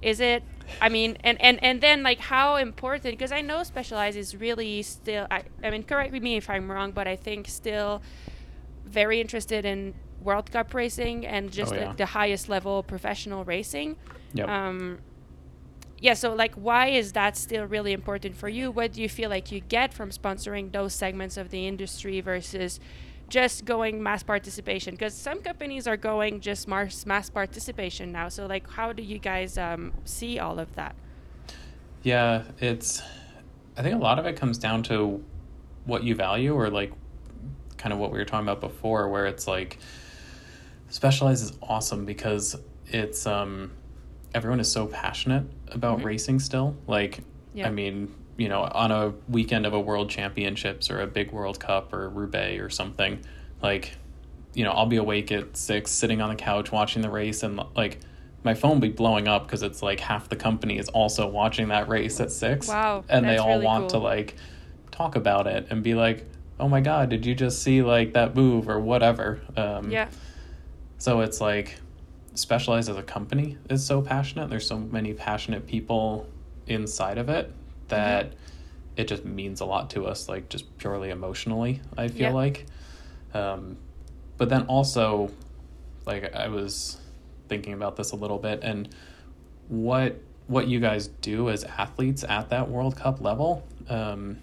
is 0.00 0.18
it? 0.18 0.42
I 0.80 0.88
mean, 0.88 1.16
and 1.22 1.40
and 1.40 1.62
and 1.62 1.80
then 1.80 2.02
like 2.02 2.18
how 2.18 2.56
important? 2.56 3.18
Because 3.18 3.32
I 3.32 3.40
know 3.40 3.62
Specialized 3.62 4.16
is 4.16 4.36
really 4.36 4.82
still. 4.82 5.26
I, 5.30 5.44
I 5.62 5.70
mean, 5.70 5.82
correct 5.82 6.12
me 6.12 6.36
if 6.36 6.48
I'm 6.50 6.70
wrong, 6.70 6.92
but 6.92 7.06
I 7.06 7.16
think 7.16 7.48
still 7.48 8.02
very 8.84 9.20
interested 9.20 9.64
in 9.64 9.94
World 10.22 10.50
Cup 10.50 10.74
racing 10.74 11.26
and 11.26 11.50
just 11.50 11.72
Oh, 11.72 11.76
yeah. 11.76 11.90
the, 11.90 11.98
the 11.98 12.06
highest 12.06 12.48
level 12.48 12.82
professional 12.82 13.44
racing. 13.44 13.96
Yep. 14.34 14.48
Um, 14.48 14.98
yeah, 15.98 16.14
so 16.14 16.34
like, 16.34 16.54
why 16.56 16.88
is 16.88 17.12
that 17.12 17.36
still 17.36 17.64
really 17.64 17.92
important 17.92 18.34
for 18.36 18.48
you? 18.48 18.72
What 18.72 18.92
do 18.92 19.00
you 19.00 19.08
feel 19.08 19.30
like 19.30 19.52
you 19.52 19.60
get 19.60 19.94
from 19.94 20.10
sponsoring 20.10 20.72
those 20.72 20.92
segments 20.94 21.36
of 21.36 21.50
the 21.50 21.66
industry 21.66 22.20
versus 22.20 22.80
just 23.32 23.64
going 23.64 24.02
mass 24.02 24.22
participation? 24.22 24.94
Because 24.94 25.14
some 25.14 25.40
companies 25.40 25.86
are 25.88 25.96
going 25.96 26.40
just 26.40 26.68
mass 26.68 27.06
mass 27.06 27.30
participation 27.30 28.12
now. 28.12 28.28
So 28.28 28.46
like, 28.46 28.68
how 28.70 28.92
do 28.92 29.02
you 29.02 29.18
guys 29.18 29.56
um, 29.56 29.92
see 30.04 30.38
all 30.38 30.58
of 30.58 30.68
that? 30.76 30.94
Yeah, 32.02 32.42
it's. 32.60 33.02
I 33.76 33.80
think 33.82 33.94
a 33.94 33.98
lot 33.98 34.18
of 34.18 34.26
it 34.26 34.36
comes 34.36 34.58
down 34.58 34.82
to 34.84 35.24
what 35.86 36.04
you 36.04 36.14
value, 36.14 36.52
or 36.54 36.68
like, 36.68 36.92
kind 37.78 37.92
of 37.94 37.98
what 37.98 38.12
we 38.12 38.18
were 38.18 38.26
talking 38.26 38.46
about 38.46 38.60
before, 38.60 39.08
where 39.08 39.24
it's 39.26 39.46
like, 39.46 39.78
specialized 40.90 41.42
is 41.42 41.52
awesome 41.62 42.04
because 42.04 42.54
it's 42.88 43.26
um, 43.26 43.72
everyone 44.34 44.60
is 44.60 44.70
so 44.70 44.86
passionate 44.86 45.44
about 45.68 46.00
Mhm. 46.00 46.04
racing 46.04 46.38
still. 46.38 46.76
Like, 46.86 47.20
Yeah. 47.54 47.68
I 47.68 47.70
mean, 47.70 48.14
you 48.42 48.48
know, 48.48 48.62
on 48.62 48.90
a 48.90 49.14
weekend 49.28 49.66
of 49.66 49.72
a 49.72 49.78
World 49.78 50.10
Championships 50.10 50.90
or 50.90 51.00
a 51.00 51.06
big 51.06 51.30
World 51.30 51.60
Cup 51.60 51.92
or 51.92 52.08
Roubaix 52.08 52.60
or 52.60 52.70
something, 52.70 53.20
like, 53.62 53.92
you 54.52 54.64
know, 54.64 54.72
I'll 54.72 54.86
be 54.86 54.96
awake 54.96 55.30
at 55.30 55.56
six, 55.56 55.92
sitting 55.92 56.20
on 56.20 56.28
the 56.28 56.34
couch 56.34 56.72
watching 56.72 57.02
the 57.02 57.08
race, 57.10 57.44
and 57.44 57.60
like, 57.76 58.00
my 58.42 58.54
phone 58.54 58.80
be 58.80 58.88
blowing 58.88 59.28
up 59.28 59.44
because 59.46 59.62
it's 59.62 59.80
like 59.80 60.00
half 60.00 60.28
the 60.28 60.34
company 60.34 60.76
is 60.76 60.88
also 60.88 61.28
watching 61.28 61.68
that 61.68 61.88
race 61.88 62.18
at 62.18 62.32
six. 62.32 62.66
Wow, 62.66 63.04
and 63.08 63.24
they 63.28 63.38
all 63.38 63.50
really 63.50 63.64
want 63.64 63.90
to 63.90 63.98
like 63.98 64.34
talk 64.90 65.14
about 65.14 65.46
it 65.46 65.68
and 65.70 65.84
be 65.84 65.94
like, 65.94 66.26
"Oh 66.58 66.68
my 66.68 66.80
god, 66.80 67.10
did 67.10 67.24
you 67.24 67.36
just 67.36 67.62
see 67.62 67.80
like 67.82 68.14
that 68.14 68.34
move 68.34 68.68
or 68.68 68.80
whatever?" 68.80 69.40
Um, 69.56 69.88
Yeah, 69.88 70.08
so 70.98 71.20
it's 71.20 71.40
like 71.40 71.78
Specialized 72.34 72.88
as 72.88 72.96
a 72.96 73.02
company 73.04 73.58
is 73.70 73.86
so 73.86 74.02
passionate. 74.02 74.50
There's 74.50 74.66
so 74.66 74.78
many 74.78 75.12
passionate 75.12 75.66
people 75.68 76.26
inside 76.66 77.18
of 77.18 77.28
it 77.28 77.52
that 77.92 78.26
Mm-hmm. 78.26 78.34
it 78.96 79.08
just 79.08 79.24
means 79.24 79.60
a 79.60 79.64
lot 79.64 79.90
to 79.90 80.06
us, 80.06 80.28
like 80.28 80.48
just 80.50 80.76
purely 80.78 81.10
emotionally, 81.10 81.80
I 81.96 82.08
feel 82.08 82.28
Yeah. 82.28 82.34
like. 82.34 82.66
Um, 83.32 83.76
but 84.36 84.48
then 84.50 84.62
also, 84.66 85.30
like 86.04 86.34
I 86.34 86.48
was 86.48 86.98
thinking 87.48 87.72
about 87.72 87.96
this 87.96 88.12
a 88.12 88.16
little 88.16 88.38
bit 88.38 88.60
and 88.62 88.88
what 89.68 90.16
what 90.48 90.66
you 90.68 90.80
guys 90.80 91.06
do 91.06 91.48
as 91.48 91.64
athletes 91.64 92.24
at 92.24 92.50
that 92.50 92.68
World 92.68 92.96
Cup 92.96 93.20
level. 93.20 93.64
Um, 93.88 94.38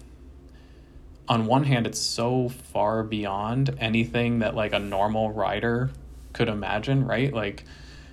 on 1.28 1.46
one 1.46 1.62
hand, 1.64 1.86
it's 1.86 2.00
so 2.00 2.48
far 2.48 3.04
beyond 3.04 3.76
anything 3.78 4.40
that 4.40 4.56
like 4.56 4.72
a 4.72 4.78
normal 4.80 5.30
rider 5.30 5.90
could 6.32 6.48
imagine, 6.48 7.06
right? 7.06 7.32
Like, 7.32 7.64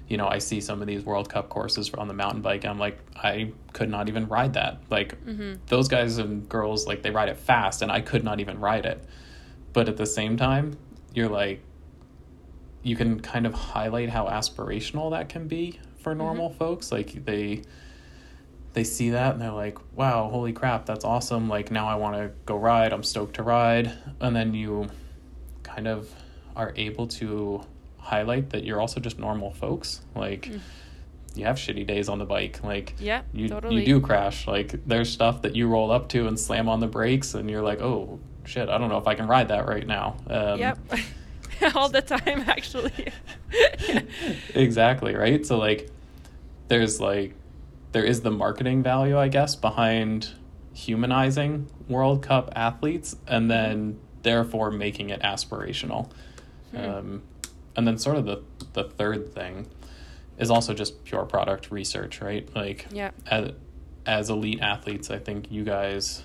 you 0.07 0.17
know, 0.17 0.27
I 0.27 0.37
see 0.37 0.61
some 0.61 0.81
of 0.81 0.87
these 0.87 1.03
World 1.03 1.29
Cup 1.29 1.49
courses 1.49 1.93
on 1.93 2.07
the 2.07 2.13
mountain 2.13 2.41
bike. 2.41 2.65
I'm 2.65 2.79
like, 2.79 2.97
I 3.15 3.51
could 3.73 3.89
not 3.89 4.07
even 4.07 4.27
ride 4.27 4.53
that. 4.53 4.81
Like, 4.89 5.23
mm-hmm. 5.25 5.55
those 5.67 5.87
guys 5.87 6.17
and 6.17 6.47
girls, 6.47 6.87
like, 6.87 7.01
they 7.03 7.11
ride 7.11 7.29
it 7.29 7.37
fast, 7.37 7.81
and 7.81 7.91
I 7.91 8.01
could 8.01 8.23
not 8.23 8.39
even 8.39 8.59
ride 8.59 8.85
it. 8.85 9.03
But 9.73 9.89
at 9.89 9.97
the 9.97 10.05
same 10.05 10.37
time, 10.37 10.77
you're 11.13 11.29
like, 11.29 11.61
you 12.83 12.95
can 12.95 13.19
kind 13.19 13.45
of 13.45 13.53
highlight 13.53 14.09
how 14.09 14.27
aspirational 14.27 15.11
that 15.11 15.27
can 15.29 15.47
be 15.47 15.79
for 15.99 16.11
mm-hmm. 16.11 16.19
normal 16.19 16.49
mm-hmm. 16.49 16.57
folks. 16.57 16.91
Like, 16.91 17.25
they 17.25 17.63
they 18.77 18.83
see 18.83 19.09
that 19.09 19.33
and 19.33 19.41
they're 19.41 19.49
like, 19.49 19.79
wow, 19.97 20.29
holy 20.29 20.53
crap, 20.53 20.85
that's 20.85 21.03
awesome. 21.03 21.49
Like, 21.49 21.71
now 21.71 21.87
I 21.87 21.95
want 21.95 22.15
to 22.15 22.31
go 22.45 22.55
ride. 22.55 22.93
I'm 22.93 23.01
stoked 23.01 23.37
to 23.37 23.43
ride. 23.43 23.91
And 24.21 24.35
then 24.35 24.53
you 24.53 24.87
kind 25.63 25.87
of 25.87 26.13
are 26.55 26.73
able 26.75 27.07
to 27.07 27.63
highlight 28.07 28.51
that 28.51 28.63
you're 28.63 28.79
also 28.79 28.99
just 28.99 29.19
normal 29.19 29.51
folks. 29.51 30.01
Like, 30.15 30.43
mm. 30.43 30.59
you 31.35 31.45
have 31.45 31.57
shitty 31.57 31.85
days 31.85 32.09
on 32.09 32.19
the 32.19 32.25
bike. 32.25 32.63
Like, 32.63 32.95
yeah, 32.99 33.21
you, 33.33 33.49
totally. 33.49 33.81
you 33.81 33.85
do 33.85 34.01
crash. 34.01 34.47
Like, 34.47 34.85
there's 34.85 35.09
stuff 35.09 35.41
that 35.43 35.55
you 35.55 35.67
roll 35.67 35.91
up 35.91 36.09
to 36.09 36.27
and 36.27 36.39
slam 36.39 36.69
on 36.69 36.79
the 36.79 36.87
brakes, 36.87 37.33
and 37.33 37.49
you're 37.49 37.61
like, 37.61 37.81
oh, 37.81 38.19
shit, 38.45 38.69
I 38.69 38.77
don't 38.77 38.89
know 38.89 38.97
if 38.97 39.07
I 39.07 39.15
can 39.15 39.27
ride 39.27 39.49
that 39.49 39.67
right 39.67 39.85
now. 39.85 40.17
Um, 40.27 40.59
yep. 40.59 40.79
All 41.75 41.89
the 41.89 42.01
time, 42.01 42.45
actually. 42.47 43.07
exactly, 44.53 45.15
right? 45.15 45.45
So, 45.45 45.57
like, 45.57 45.89
there's 46.67 46.99
like 46.99 47.33
there 47.91 48.03
is 48.03 48.21
the 48.21 48.31
marketing 48.31 48.83
value, 48.83 49.17
I 49.17 49.27
guess, 49.27 49.55
behind 49.55 50.29
humanizing 50.73 51.67
World 51.87 52.21
Cup 52.21 52.51
athletes 52.55 53.15
and 53.27 53.49
then 53.49 53.99
therefore 54.21 54.71
making 54.71 55.09
it 55.09 55.21
aspirational. 55.21 56.11
Hmm. 56.71 56.77
Um, 56.77 57.23
and 57.77 57.88
then 57.88 57.98
sort 57.98 58.17
of 58.17 58.25
the 58.25 58.43
the 58.74 58.84
third 58.84 59.34
thing 59.34 59.67
is 60.38 60.51
also 60.51 60.74
just 60.74 61.03
pure 61.05 61.25
product 61.25 61.72
research, 61.72 62.22
right? 62.22 62.48
Like 62.53 62.88
yeah. 62.91 63.12
as, 63.25 63.51
as 64.05 64.29
elite 64.29 64.60
athletes, 64.62 65.10
I 65.10 65.19
think 65.19 65.51
you 65.51 65.63
guys 65.63 66.22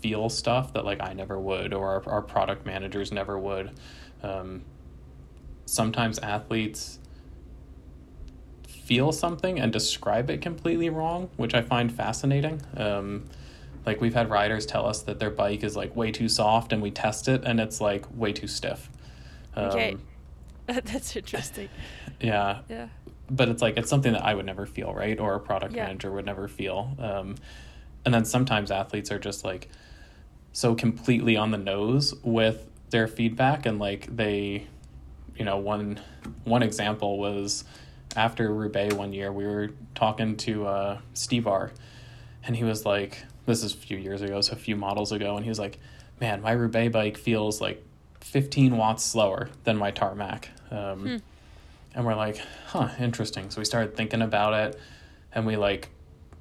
feel 0.00 0.28
stuff 0.28 0.74
that 0.74 0.84
like 0.84 1.00
I 1.00 1.12
never 1.12 1.38
would 1.38 1.72
or 1.72 1.88
our, 1.88 2.08
our 2.08 2.22
product 2.22 2.66
managers 2.66 3.10
never 3.10 3.38
would. 3.38 3.70
Um, 4.22 4.62
sometimes 5.64 6.18
athletes 6.18 6.98
feel 8.66 9.12
something 9.12 9.58
and 9.60 9.72
describe 9.72 10.30
it 10.30 10.40
completely 10.40 10.88
wrong, 10.88 11.30
which 11.36 11.54
I 11.54 11.62
find 11.62 11.92
fascinating. 11.92 12.62
Um, 12.76 13.24
like 13.84 14.00
we've 14.00 14.14
had 14.14 14.30
riders 14.30 14.66
tell 14.66 14.86
us 14.86 15.02
that 15.02 15.18
their 15.18 15.30
bike 15.30 15.62
is 15.62 15.76
like 15.76 15.94
way 15.96 16.10
too 16.10 16.28
soft, 16.28 16.72
and 16.72 16.82
we 16.82 16.90
test 16.90 17.28
it, 17.28 17.44
and 17.44 17.60
it's 17.60 17.80
like 17.80 18.04
way 18.14 18.32
too 18.32 18.46
stiff. 18.46 18.90
Um, 19.56 19.64
okay, 19.66 19.96
that's 20.84 21.16
interesting. 21.16 21.68
Yeah. 22.20 22.60
Yeah. 22.68 22.88
But 23.30 23.48
it's 23.48 23.62
like 23.62 23.76
it's 23.76 23.88
something 23.88 24.12
that 24.12 24.24
I 24.24 24.34
would 24.34 24.46
never 24.46 24.66
feel, 24.66 24.92
right? 24.92 25.18
Or 25.18 25.34
a 25.34 25.40
product 25.40 25.74
yeah. 25.74 25.86
manager 25.86 26.12
would 26.12 26.26
never 26.26 26.48
feel. 26.48 26.94
Um, 26.98 27.36
and 28.04 28.12
then 28.12 28.24
sometimes 28.24 28.70
athletes 28.70 29.10
are 29.10 29.18
just 29.18 29.44
like 29.44 29.68
so 30.52 30.74
completely 30.74 31.36
on 31.36 31.50
the 31.50 31.58
nose 31.58 32.14
with 32.22 32.68
their 32.90 33.06
feedback, 33.06 33.66
and 33.66 33.78
like 33.78 34.14
they, 34.14 34.66
you 35.36 35.44
know, 35.44 35.56
one 35.58 36.00
one 36.44 36.62
example 36.62 37.18
was 37.18 37.64
after 38.16 38.52
Roubaix 38.52 38.94
one 38.94 39.12
year, 39.12 39.32
we 39.32 39.46
were 39.46 39.70
talking 39.94 40.36
to 40.38 40.66
uh, 40.66 40.98
Stybar, 41.14 41.70
and 42.44 42.56
he 42.56 42.64
was 42.64 42.86
like, 42.86 43.24
"This 43.46 43.62
is 43.62 43.74
a 43.74 43.76
few 43.76 43.98
years 43.98 44.22
ago, 44.22 44.40
so 44.40 44.52
a 44.52 44.56
few 44.56 44.76
models 44.76 45.12
ago," 45.12 45.36
and 45.36 45.44
he 45.44 45.50
was 45.50 45.58
like, 45.58 45.78
"Man, 46.20 46.40
my 46.40 46.52
Roubaix 46.52 46.92
bike 46.92 47.18
feels 47.18 47.60
like 47.60 47.84
15 48.20 48.76
watts 48.76 49.04
slower 49.04 49.50
than 49.64 49.76
my 49.76 49.90
tarmac." 49.90 50.50
Um, 50.70 51.00
hmm. 51.00 51.16
And 51.94 52.04
we're 52.04 52.14
like, 52.14 52.40
"Huh, 52.66 52.88
interesting." 52.98 53.50
So 53.50 53.60
we 53.60 53.64
started 53.64 53.96
thinking 53.96 54.22
about 54.22 54.54
it, 54.54 54.80
and 55.32 55.46
we 55.46 55.56
like 55.56 55.90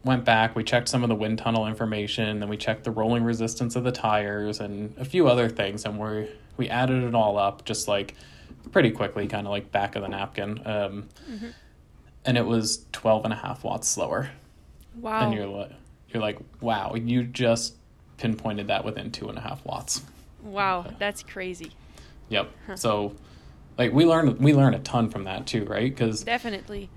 went 0.04 0.26
back. 0.26 0.56
We 0.56 0.64
checked 0.64 0.90
some 0.90 1.04
of 1.04 1.10
the 1.10 1.16
wind 1.16 1.38
tunnel 1.38 1.68
information, 1.68 2.40
then 2.40 2.50
we 2.50 2.58
checked 2.58 2.84
the 2.84 2.92
rolling 2.92 3.24
resistance 3.24 3.76
of 3.76 3.84
the 3.84 3.92
tires 3.92 4.60
and 4.60 4.98
a 4.98 5.06
few 5.06 5.28
other 5.28 5.50
things, 5.50 5.86
and 5.86 6.00
we 6.00 6.30
we 6.56 6.70
added 6.70 7.04
it 7.04 7.14
all 7.14 7.38
up, 7.38 7.66
just 7.66 7.88
like 7.88 8.16
pretty 8.72 8.90
quickly, 8.90 9.28
kind 9.28 9.46
of 9.46 9.52
like 9.52 9.72
back 9.72 9.96
of 9.96 10.02
the 10.02 10.08
napkin. 10.08 10.60
Um, 10.66 11.10
mm-hmm. 11.30 11.50
And 12.26 12.38
it 12.38 12.46
was 12.46 12.86
12 12.92 13.26
and 13.26 13.34
a 13.34 13.38
half 13.38 13.64
watts 13.64 13.88
slower. 13.88 14.32
Wow. 14.96 15.26
And 15.26 15.34
you're 15.34 15.70
you're 16.10 16.22
like, 16.22 16.40
wow, 16.62 16.96
you 16.96 17.24
just 17.24 17.76
pinpointed 18.18 18.68
that 18.68 18.84
within 18.84 19.12
two 19.12 19.30
and 19.30 19.38
a 19.38 19.42
half 19.42 19.64
watts. 19.66 20.02
Wow, 20.48 20.94
that's 20.98 21.24
crazy. 21.24 21.72
Yep. 22.30 22.50
Huh. 22.66 22.76
So, 22.76 23.16
like, 23.78 23.94
we 23.94 24.06
learn 24.06 24.38
we 24.40 24.54
learn 24.54 24.74
a 24.74 24.80
ton 24.80 25.10
from 25.10 25.26
that 25.26 25.46
too, 25.46 25.66
right? 25.66 25.94
Because 25.94 26.24
definitely 26.24 26.90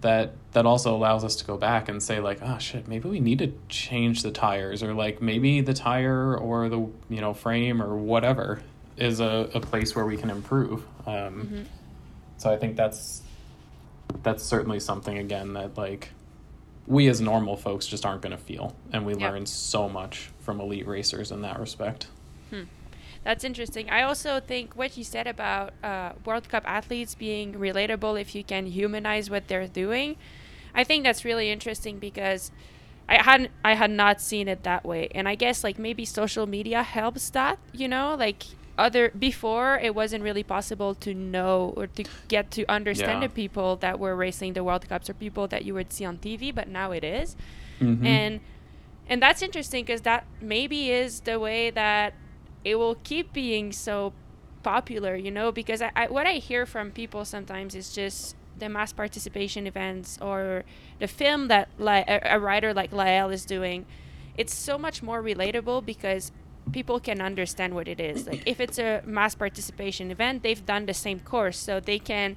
that 0.00 0.32
that 0.52 0.66
also 0.66 0.94
allows 0.94 1.24
us 1.24 1.36
to 1.36 1.44
go 1.44 1.56
back 1.56 1.88
and 1.88 2.02
say 2.02 2.18
like 2.18 2.40
oh 2.42 2.58
shit 2.58 2.88
maybe 2.88 3.08
we 3.08 3.20
need 3.20 3.38
to 3.38 3.52
change 3.68 4.22
the 4.22 4.32
tires 4.32 4.82
or 4.82 4.92
like 4.94 5.22
maybe 5.22 5.60
the 5.60 5.72
tire 5.72 6.36
or 6.36 6.68
the 6.68 6.78
you 7.08 7.20
know 7.20 7.32
frame 7.32 7.80
or 7.80 7.96
whatever 7.96 8.60
is 8.96 9.20
a, 9.20 9.48
a 9.54 9.60
place 9.60 9.94
where 9.94 10.06
we 10.06 10.16
can 10.16 10.30
improve. 10.30 10.84
Um, 11.06 11.14
mm-hmm. 11.14 11.62
So 12.38 12.52
I 12.52 12.56
think 12.56 12.76
that's 12.76 13.22
that's 14.22 14.42
certainly 14.42 14.80
something 14.80 15.18
again 15.18 15.54
that 15.54 15.76
like 15.76 16.10
we 16.86 17.08
as 17.08 17.20
normal 17.20 17.56
folks 17.56 17.86
just 17.86 18.06
aren't 18.06 18.22
going 18.22 18.36
to 18.36 18.42
feel, 18.42 18.74
and 18.92 19.04
we 19.04 19.14
yep. 19.14 19.32
learn 19.32 19.46
so 19.46 19.88
much 19.88 20.30
from 20.40 20.60
elite 20.60 20.86
racers 20.86 21.32
in 21.32 21.42
that 21.42 21.58
respect. 21.58 22.06
Hmm. 22.50 22.62
That's 23.24 23.44
interesting. 23.44 23.90
I 23.90 24.02
also 24.02 24.40
think 24.40 24.74
what 24.74 24.96
you 24.96 25.04
said 25.04 25.26
about 25.26 25.72
uh, 25.82 26.12
World 26.24 26.48
Cup 26.48 26.62
athletes 26.66 27.14
being 27.14 27.54
relatable 27.54 28.20
if 28.20 28.34
you 28.34 28.44
can 28.44 28.66
humanize 28.66 29.28
what 29.30 29.48
they're 29.48 29.68
doing. 29.68 30.16
I 30.74 30.84
think 30.84 31.04
that's 31.04 31.24
really 31.24 31.50
interesting 31.50 31.98
because 31.98 32.50
I 33.08 33.22
hadn't 33.22 33.50
I 33.64 33.74
had 33.74 33.90
not 33.90 34.20
seen 34.20 34.48
it 34.48 34.62
that 34.64 34.84
way. 34.84 35.08
And 35.14 35.28
I 35.28 35.34
guess 35.34 35.64
like 35.64 35.78
maybe 35.78 36.04
social 36.04 36.46
media 36.46 36.82
helps 36.82 37.30
that, 37.30 37.58
you 37.72 37.88
know, 37.88 38.14
like 38.18 38.44
other 38.78 39.10
before 39.10 39.78
it 39.82 39.94
wasn't 39.94 40.22
really 40.22 40.42
possible 40.42 40.94
to 40.94 41.14
know 41.14 41.72
or 41.76 41.86
to 41.86 42.04
get 42.28 42.50
to 42.50 42.70
understand 42.70 43.22
yeah. 43.22 43.28
the 43.28 43.34
people 43.34 43.76
that 43.76 43.98
were 43.98 44.14
racing 44.14 44.52
the 44.52 44.62
World 44.62 44.88
Cups 44.88 45.08
or 45.08 45.14
people 45.14 45.48
that 45.48 45.64
you 45.64 45.72
would 45.74 45.92
see 45.92 46.04
on 46.04 46.18
TV, 46.18 46.54
but 46.54 46.68
now 46.68 46.92
it 46.92 47.04
is. 47.04 47.36
Mm-hmm. 47.80 48.06
and 48.06 48.40
and 49.08 49.22
that's 49.22 49.42
interesting 49.42 49.84
because 49.84 50.02
that 50.02 50.24
maybe 50.40 50.90
is 50.90 51.20
the 51.20 51.38
way 51.38 51.70
that 51.70 52.14
it 52.66 52.74
will 52.74 52.96
keep 53.04 53.32
being 53.32 53.70
so 53.70 54.12
popular, 54.64 55.14
you 55.14 55.30
know. 55.30 55.52
Because 55.52 55.80
I, 55.80 55.92
I 55.94 56.06
what 56.08 56.26
I 56.26 56.34
hear 56.34 56.66
from 56.66 56.90
people 56.90 57.24
sometimes 57.24 57.76
is 57.76 57.94
just 57.94 58.34
the 58.58 58.68
mass 58.68 58.92
participation 58.92 59.66
events 59.68 60.18
or 60.20 60.64
the 60.98 61.06
film 61.06 61.46
that 61.46 61.68
like 61.78 62.08
a, 62.08 62.20
a 62.24 62.40
writer 62.40 62.74
like 62.74 62.92
Lael 62.92 63.30
is 63.30 63.44
doing. 63.44 63.86
It's 64.36 64.52
so 64.52 64.76
much 64.76 65.00
more 65.00 65.22
relatable 65.22 65.86
because 65.86 66.32
people 66.72 66.98
can 66.98 67.20
understand 67.20 67.72
what 67.72 67.86
it 67.86 68.00
is. 68.00 68.26
Like 68.26 68.42
if 68.44 68.58
it's 68.58 68.80
a 68.80 69.00
mass 69.06 69.36
participation 69.36 70.10
event, 70.10 70.42
they've 70.42 70.66
done 70.66 70.86
the 70.86 70.94
same 70.94 71.20
course, 71.20 71.56
so 71.56 71.78
they 71.78 72.00
can 72.00 72.36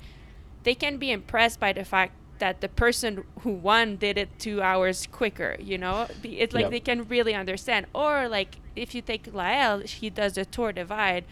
they 0.61 0.75
can 0.75 0.97
be 0.97 1.11
impressed 1.11 1.59
by 1.59 1.73
the 1.73 1.83
fact 1.83 2.13
that 2.39 2.61
the 2.61 2.69
person 2.69 3.23
who 3.41 3.51
won 3.51 3.97
did 3.97 4.17
it 4.17 4.29
two 4.39 4.61
hours 4.61 5.07
quicker. 5.11 5.55
You 5.59 5.77
know, 5.77 6.07
it's 6.23 6.53
like 6.53 6.63
yep. 6.63 6.71
they 6.71 6.79
can 6.79 7.07
really 7.07 7.35
understand. 7.35 7.85
Or 7.93 8.27
like 8.27 8.57
if 8.75 8.95
you 8.95 9.01
take 9.01 9.33
Lael, 9.33 9.85
she 9.85 10.09
does 10.09 10.33
the 10.33 10.45
Tour 10.45 10.71
Divide. 10.71 11.25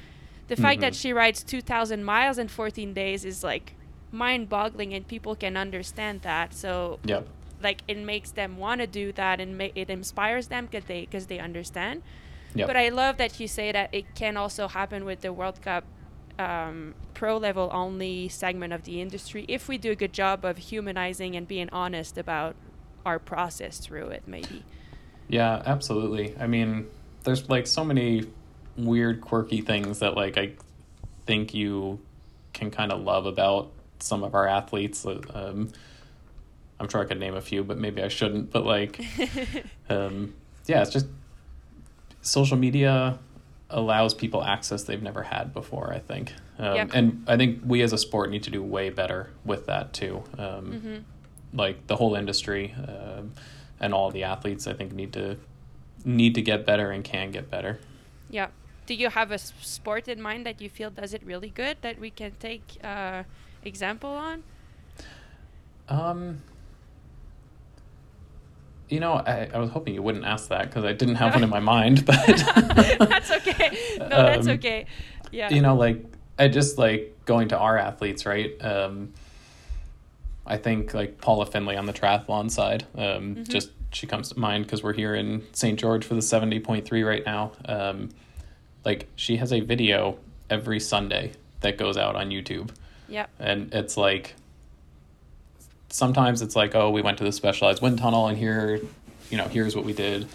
The 0.48 0.56
mm-hmm. 0.56 0.64
fact 0.64 0.82
that 0.82 0.94
mm-hmm. 0.94 1.00
she 1.00 1.14
rides 1.14 1.44
two 1.44 1.62
thousand 1.62 2.04
miles 2.04 2.38
in 2.38 2.48
fourteen 2.48 2.94
days 2.94 3.26
is 3.26 3.44
like 3.44 3.74
mind-boggling, 4.12 4.94
and 4.94 5.08
people 5.08 5.36
can 5.36 5.58
understand 5.58 6.22
that. 6.22 6.54
So. 6.54 7.00
Yep. 7.06 7.28
Like 7.60 7.82
it 7.88 7.98
makes 7.98 8.30
them 8.30 8.60
want 8.60 8.82
to 8.82 8.88
do 8.88 9.12
that, 9.14 9.40
and 9.40 9.58
ma- 9.58 9.74
it 9.74 9.90
inspires 9.90 10.46
them 10.50 10.68
because 10.68 10.86
they 10.86 11.02
because 11.02 11.26
they 11.26 11.40
understand. 11.40 12.04
Yep. 12.54 12.68
But 12.68 12.78
I 12.78 12.90
love 12.90 13.18
that 13.18 13.40
you 13.40 13.48
say 13.48 13.72
that 13.72 13.90
it 13.92 14.14
can 14.14 14.38
also 14.38 14.68
happen 14.68 15.06
with 15.06 15.22
the 15.22 15.34
World 15.34 15.60
Cup 15.64 15.84
um, 16.40 16.94
pro 17.14 17.38
level 17.38 17.70
only 17.74 18.28
segment 18.30 18.74
of 18.74 18.84
the 18.84 19.02
industry 19.02 19.46
if 19.48 19.68
we 19.68 19.78
do 19.78 19.92
a 19.92 19.96
good 19.96 20.14
job 20.14 20.46
of 20.46 20.58
humanizing 20.58 21.36
and 21.36 21.48
being 21.48 21.70
honest 21.72 22.18
about 22.18 22.56
our 23.06 23.20
process 23.20 23.80
through 23.80 24.08
it, 24.10 24.24
maybe. 24.28 24.64
Yeah, 25.30 25.62
absolutely. 25.66 26.36
I 26.40 26.48
mean, 26.48 26.88
there's 27.24 27.50
like 27.50 27.68
so 27.68 27.84
many 27.84 28.26
weird, 28.78 29.22
quirky 29.22 29.62
things 29.62 30.00
that 30.00 30.16
like 30.16 30.38
I 30.38 30.52
think 31.26 31.54
you 31.54 32.00
can 32.54 32.72
kind 32.72 32.92
of 32.92 33.02
love 33.02 33.26
about 33.26 33.72
some 34.00 34.24
of 34.24 34.36
our 34.36 34.48
athletes. 34.48 35.06
Um, 35.06 35.70
I'm 36.80 36.90
sure 36.90 37.02
I 37.02 37.06
could 37.06 37.20
name 37.20 37.36
a 37.36 37.42
few, 37.42 37.64
but 37.64 37.78
maybe 37.78 38.02
I 38.02 38.08
shouldn't. 38.08 38.52
But 38.52 38.66
like, 38.66 39.00
um, 39.90 40.34
yeah, 40.66 40.82
it's 40.82 40.92
just 40.92 41.08
social 42.22 42.58
media 42.58 43.20
allows 43.70 44.14
people 44.14 44.44
access 44.44 44.84
they've 44.84 45.02
never 45.02 45.24
had 45.24 45.54
before. 45.54 45.94
I 45.94 46.00
think, 46.00 46.34
um, 46.58 46.76
yep. 46.76 46.90
and 46.94 47.24
I 47.28 47.38
think 47.38 47.62
we 47.66 47.82
as 47.82 47.94
a 47.94 47.98
sport 47.98 48.30
need 48.30 48.44
to 48.44 48.52
do 48.52 48.64
way 48.64 48.90
better 48.90 49.30
with 49.46 49.66
that 49.66 49.94
too. 49.94 50.24
Um, 50.38 50.72
mm-hmm. 50.72 50.98
Like 51.54 51.88
the 51.88 51.96
whole 51.96 52.16
industry 52.16 52.76
uh, 52.88 53.22
and 53.80 53.94
all 53.94 54.12
the 54.12 54.24
athletes, 54.24 54.68
I 54.68 54.74
think 54.74 54.94
need 54.94 55.14
to 55.14 55.38
need 56.06 56.36
to 56.36 56.42
get 56.42 56.66
better 56.66 56.92
and 56.92 57.04
can 57.04 57.32
get 57.32 57.50
better. 57.50 57.80
Yeah, 58.30 58.48
do 58.86 58.94
you 58.94 59.10
have 59.10 59.32
a 59.32 59.38
sport 59.38 60.08
in 60.08 60.22
mind 60.22 60.46
that 60.46 60.62
you 60.62 60.70
feel 60.70 60.90
does 60.90 61.14
it 61.14 61.22
really 61.24 61.50
good 61.50 61.78
that 61.82 62.00
we 62.00 62.10
can 62.10 62.32
take 62.40 62.78
uh, 62.84 63.24
example 63.64 64.10
on? 64.10 64.44
Um, 65.90 66.42
you 68.90 69.00
know, 69.00 69.14
I, 69.14 69.50
I 69.54 69.58
was 69.60 69.70
hoping 69.70 69.94
you 69.94 70.02
wouldn't 70.02 70.26
ask 70.26 70.50
that 70.50 70.64
because 70.70 70.84
I 70.86 70.94
didn't 70.94 71.16
have 71.16 71.34
one 71.34 71.44
in 71.44 71.50
my 71.50 71.60
mind, 71.60 72.06
but 72.06 72.16
that's 73.00 73.32
okay. 73.32 73.98
No, 74.00 74.08
that's 74.10 74.48
Um, 74.48 74.54
okay. 74.54 74.86
Yeah. 75.32 75.54
you 75.54 75.62
know, 75.62 75.76
like 75.76 76.04
I 76.40 76.48
just 76.48 76.78
like 76.78 77.16
going 77.26 77.50
to 77.50 77.58
our 77.58 77.78
athletes, 77.78 78.26
right? 78.26 78.54
Um, 78.64 79.14
I 80.46 80.58
think 80.58 80.94
like 80.94 81.20
Paula 81.20 81.46
Findlay 81.46 81.76
on 81.76 81.86
the 81.86 81.94
triathlon 81.94 82.50
side, 82.50 82.86
um, 82.96 83.36
Mhm. 83.36 83.48
just 83.50 83.72
she 83.92 84.08
comes 84.08 84.30
to 84.30 84.40
mind 84.40 84.66
because 84.66 84.84
we're 84.84 84.94
here 84.94 85.16
in 85.16 85.44
St. 85.54 85.78
George 85.80 86.06
for 86.06 86.14
the 86.16 86.22
seventy 86.22 86.60
point 86.60 86.86
three 86.86 87.04
right 87.04 87.26
now. 87.26 87.52
Um, 87.66 88.10
like 88.86 89.08
she 89.16 89.38
has 89.38 89.52
a 89.52 89.60
video 89.60 90.18
every 90.50 90.80
Sunday 90.80 91.34
that 91.62 91.78
goes 91.78 91.98
out 91.98 92.16
on 92.16 92.30
YouTube, 92.30 92.70
yeah. 93.10 93.26
and 93.40 93.74
it's 93.74 93.98
like 93.98 94.36
sometimes 95.90 96.42
it's 96.42 96.56
like 96.56 96.76
oh 96.76 96.90
we 96.90 97.02
went 97.02 97.18
to 97.20 97.24
the 97.24 97.32
specialized 97.32 97.82
wind 97.82 97.98
tunnel 98.00 98.28
and 98.28 98.38
here 98.38 98.80
you 99.30 99.38
know 99.38 99.48
here's 99.48 99.76
what 99.76 99.86
we 99.86 99.94
did. 99.94 100.28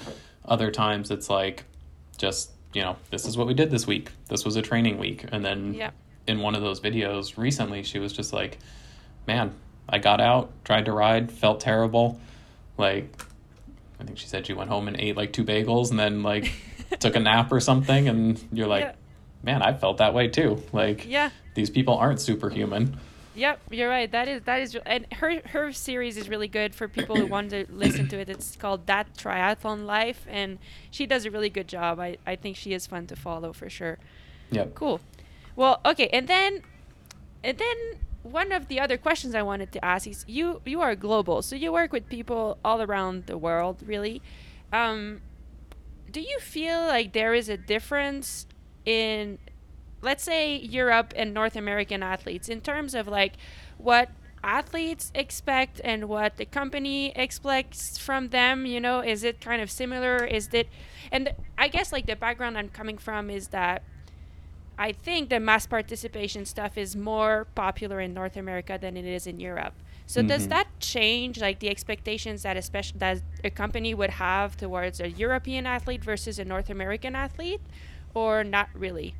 Other 0.44 0.70
times 0.70 1.10
it's 1.10 1.28
like 1.30 1.64
just 2.18 2.50
you 2.72 2.82
know 2.82 2.96
this 3.10 3.26
is 3.26 3.36
what 3.36 3.46
we 3.46 3.54
did 3.54 3.70
this 3.70 3.86
week. 3.86 4.10
This 4.28 4.44
was 4.44 4.56
a 4.56 4.62
training 4.62 4.98
week. 4.98 5.24
And 5.30 5.44
then 5.44 5.74
Yeah. 5.74 5.90
in 6.26 6.40
one 6.40 6.54
of 6.54 6.62
those 6.62 6.80
videos 6.80 7.36
recently 7.36 7.82
she 7.82 7.98
was 7.98 8.12
just 8.12 8.32
like 8.32 8.58
man 9.26 9.52
i 9.88 9.98
got 9.98 10.20
out 10.20 10.50
tried 10.64 10.84
to 10.86 10.92
ride 10.92 11.30
felt 11.30 11.60
terrible. 11.60 12.20
Like 12.78 13.22
i 14.00 14.04
think 14.04 14.18
she 14.18 14.26
said 14.26 14.46
she 14.46 14.52
went 14.52 14.70
home 14.70 14.88
and 14.88 14.96
ate 14.98 15.16
like 15.16 15.32
two 15.32 15.44
bagels 15.44 15.90
and 15.90 15.98
then 15.98 16.22
like 16.22 16.52
took 16.98 17.14
a 17.16 17.20
nap 17.20 17.52
or 17.52 17.60
something. 17.60 18.08
And 18.08 18.42
you're 18.52 18.66
like 18.66 18.84
Yeah. 18.84 18.92
man 19.42 19.62
i 19.62 19.72
felt 19.74 19.98
that 19.98 20.14
way 20.14 20.28
too. 20.28 20.62
Like 20.72 21.06
Yeah. 21.06 21.30
these 21.54 21.70
people 21.70 21.96
aren't 21.96 22.20
superhuman 22.20 22.98
Yep, 23.34 23.60
you're 23.70 23.88
right. 23.88 24.10
That 24.10 24.28
is 24.28 24.42
that 24.42 24.60
is, 24.60 24.76
and 24.84 25.06
her 25.14 25.40
her 25.48 25.72
series 25.72 26.16
is 26.16 26.28
really 26.28 26.48
good 26.48 26.74
for 26.74 26.86
people 26.86 27.16
who 27.16 27.26
want 27.26 27.50
to 27.50 27.66
listen 27.70 28.08
to 28.08 28.18
it. 28.18 28.28
It's 28.28 28.56
called 28.56 28.86
That 28.86 29.14
Triathlon 29.16 29.86
Life, 29.86 30.26
and 30.28 30.58
she 30.90 31.06
does 31.06 31.24
a 31.24 31.30
really 31.30 31.48
good 31.48 31.68
job. 31.68 31.98
I 31.98 32.18
I 32.26 32.36
think 32.36 32.56
she 32.56 32.72
is 32.74 32.86
fun 32.86 33.06
to 33.06 33.16
follow 33.16 33.52
for 33.52 33.70
sure. 33.70 33.98
Yeah. 34.50 34.66
Cool. 34.74 35.00
Well, 35.56 35.80
okay, 35.84 36.08
and 36.08 36.28
then, 36.28 36.62
and 37.42 37.58
then 37.58 37.76
one 38.22 38.52
of 38.52 38.68
the 38.68 38.80
other 38.80 38.96
questions 38.96 39.34
I 39.34 39.42
wanted 39.42 39.72
to 39.72 39.84
ask 39.84 40.06
is 40.06 40.24
you 40.28 40.60
you 40.64 40.80
are 40.80 40.94
global, 40.94 41.42
so 41.42 41.56
you 41.56 41.72
work 41.72 41.92
with 41.92 42.08
people 42.08 42.58
all 42.64 42.82
around 42.82 43.26
the 43.26 43.38
world, 43.38 43.82
really. 43.86 44.22
Um, 44.72 45.20
do 46.10 46.20
you 46.20 46.38
feel 46.38 46.80
like 46.80 47.12
there 47.12 47.34
is 47.34 47.48
a 47.48 47.56
difference 47.56 48.46
in, 48.84 49.38
let's 50.02 50.24
say, 50.24 50.56
Europe 50.56 51.12
and 51.16 51.32
North 51.32 51.56
American 51.56 52.02
athletes 52.02 52.48
in 52.48 52.60
terms 52.60 52.94
of 52.94 53.08
like 53.08 53.34
what 53.78 54.10
athletes 54.44 55.12
expect 55.14 55.80
and 55.84 56.08
what 56.08 56.36
the 56.36 56.44
company 56.44 57.12
expects 57.14 57.96
from 57.96 58.30
them 58.30 58.66
you 58.66 58.80
know 58.80 58.98
is 59.00 59.22
it 59.22 59.40
kind 59.40 59.62
of 59.62 59.70
similar 59.70 60.16
is 60.24 60.48
it 60.52 60.68
and 61.12 61.32
i 61.56 61.68
guess 61.68 61.92
like 61.92 62.06
the 62.06 62.16
background 62.16 62.58
i'm 62.58 62.68
coming 62.68 62.98
from 62.98 63.30
is 63.30 63.48
that 63.48 63.84
I 64.78 64.92
think 64.92 65.28
the 65.28 65.38
mass 65.38 65.66
participation 65.66 66.44
stuff 66.44 66.76
is 66.78 66.96
more 66.96 67.46
popular 67.54 68.00
in 68.00 68.14
North 68.14 68.36
America 68.36 68.78
than 68.80 68.96
it 68.96 69.04
is 69.04 69.26
in 69.26 69.38
Europe. 69.38 69.74
So 70.06 70.22
does 70.22 70.46
Mhm. 70.46 70.50
that 70.50 70.80
change 70.80 71.38
like 71.38 71.60
the 71.60 71.68
expectations 71.68 72.42
that 72.42 72.56
especially 72.56 72.98
that 72.98 73.22
a 73.44 73.50
company 73.50 73.94
would 73.94 74.10
have 74.10 74.56
towards 74.56 74.98
a 74.98 75.08
European 75.10 75.66
athlete 75.66 76.02
versus 76.02 76.38
a 76.38 76.44
North 76.44 76.70
American 76.70 77.14
athlete, 77.14 77.60
or 78.14 78.42
not 78.42 78.68
really? 78.74 79.14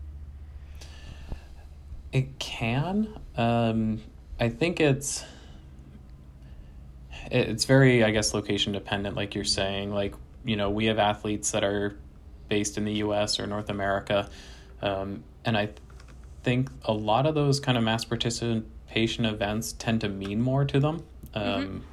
It 2.12 2.38
can. 2.38 3.08
Um, 3.36 4.00
I 4.38 4.48
think 4.48 4.80
it's 4.80 5.24
it's 7.30 7.64
very, 7.64 8.04
I 8.04 8.10
guess, 8.10 8.34
location 8.34 8.72
dependent, 8.72 9.16
like 9.16 9.34
you're 9.34 9.44
saying. 9.44 9.92
Like 9.92 10.14
you 10.44 10.56
know, 10.56 10.70
we 10.70 10.86
have 10.86 10.98
athletes 10.98 11.50
that 11.52 11.64
are 11.64 11.96
based 12.48 12.76
in 12.76 12.84
the 12.84 12.94
U.S. 12.94 13.38
or 13.40 13.46
North 13.46 13.70
America, 13.70 14.28
um, 14.82 15.22
and 15.44 15.56
I 15.56 15.70
think 16.42 16.70
a 16.84 16.92
lot 16.92 17.26
of 17.26 17.34
those 17.34 17.60
kind 17.60 17.78
of 17.78 17.84
mass 17.84 18.04
participation 18.04 19.24
events 19.24 19.72
tend 19.72 20.00
to 20.02 20.08
mean 20.08 20.40
more 20.42 20.64
to 20.64 20.80
them. 20.80 21.04
Um, 21.34 21.84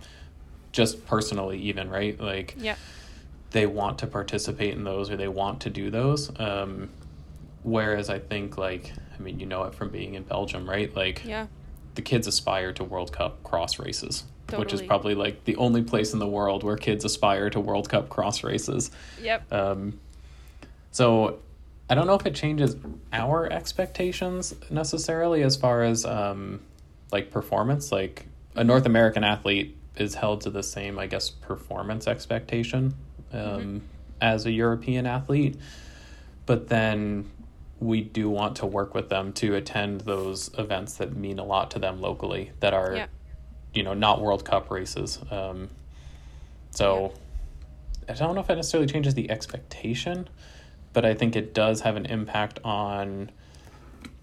Just 0.72 1.06
personally, 1.06 1.60
even 1.60 1.90
right, 1.90 2.20
like 2.20 2.56
Yeah. 2.58 2.76
they 3.52 3.66
want 3.68 4.00
to 4.00 4.08
participate 4.08 4.74
in 4.74 4.84
those 4.84 5.10
or 5.10 5.18
they 5.18 5.28
want 5.28 5.62
to 5.62 5.70
do 5.70 5.90
those. 5.90 6.32
Um, 6.40 6.90
whereas 7.64 8.10
I 8.10 8.20
think 8.20 8.58
like 8.58 8.92
I 9.20 9.24
mean 9.24 9.40
you 9.40 9.46
know 9.46 9.64
it 9.64 9.76
from 9.76 9.90
being 9.90 10.16
in 10.16 10.24
Belgium, 10.24 10.70
right? 10.70 10.94
Like 10.96 11.24
Yeah. 11.26 11.48
the 11.96 12.02
kids 12.02 12.28
aspire 12.28 12.72
to 12.74 12.84
World 12.84 13.12
Cup 13.12 13.44
cross 13.44 13.78
races, 13.80 14.24
which 14.56 14.74
is 14.74 14.82
probably 14.82 15.16
like 15.16 15.44
the 15.46 15.56
only 15.58 15.84
place 15.84 16.14
in 16.14 16.20
the 16.20 16.28
world 16.28 16.64
where 16.64 16.78
kids 16.78 17.04
aspire 17.06 17.50
to 17.50 17.60
World 17.60 17.90
Cup 17.90 18.10
cross 18.10 18.44
races. 18.44 18.92
Yep. 19.22 19.52
Um, 19.52 20.00
so 20.92 21.40
I 21.90 21.96
don't 21.96 22.08
know 22.08 22.16
if 22.16 22.26
it 22.26 22.36
changes 22.36 22.76
our 23.12 23.52
expectations 23.52 24.54
necessarily 24.70 25.44
as 25.44 25.56
far 25.56 25.84
as 25.84 26.06
um, 26.06 26.62
like 27.12 27.32
performance. 27.32 27.92
Like 27.92 28.26
a 28.56 28.64
North 28.64 28.86
American 28.86 29.24
athlete 29.24 29.76
is 29.96 30.16
held 30.16 30.42
to 30.42 30.50
the 30.50 30.64
same, 30.64 30.98
I 31.00 31.08
guess, 31.08 31.30
performance 31.30 32.08
expectation 32.08 32.94
um, 33.34 33.82
as 34.22 34.46
a 34.46 34.52
European 34.52 35.06
athlete, 35.06 35.58
but 36.46 36.70
then 36.70 37.30
we 37.80 38.02
do 38.02 38.30
want 38.30 38.58
to 38.58 38.66
work 38.66 38.94
with 38.94 39.10
them 39.10 39.32
to 39.34 39.56
attend 39.56 40.02
those 40.02 40.50
events 40.58 40.96
that 40.96 41.16
mean 41.16 41.40
a 41.40 41.44
lot 41.44 41.72
to 41.72 41.80
them 41.80 42.02
locally 42.02 42.52
that 42.60 42.74
are 42.74 42.96
Yeah. 42.96 43.06
you 43.74 43.84
know 43.84 43.94
not 43.94 44.22
world 44.22 44.44
cup 44.46 44.70
races 44.70 45.20
um, 45.32 45.70
so 46.72 47.14
i 48.08 48.14
don't 48.14 48.36
know 48.36 48.42
if 48.42 48.50
it 48.50 48.56
necessarily 48.56 48.88
changes 48.88 49.14
the 49.14 49.30
expectation 49.30 50.28
but 50.94 51.06
i 51.06 51.14
think 51.14 51.36
it 51.36 51.54
does 51.54 51.82
have 51.82 51.96
an 51.96 52.06
impact 52.06 52.60
on 52.64 53.32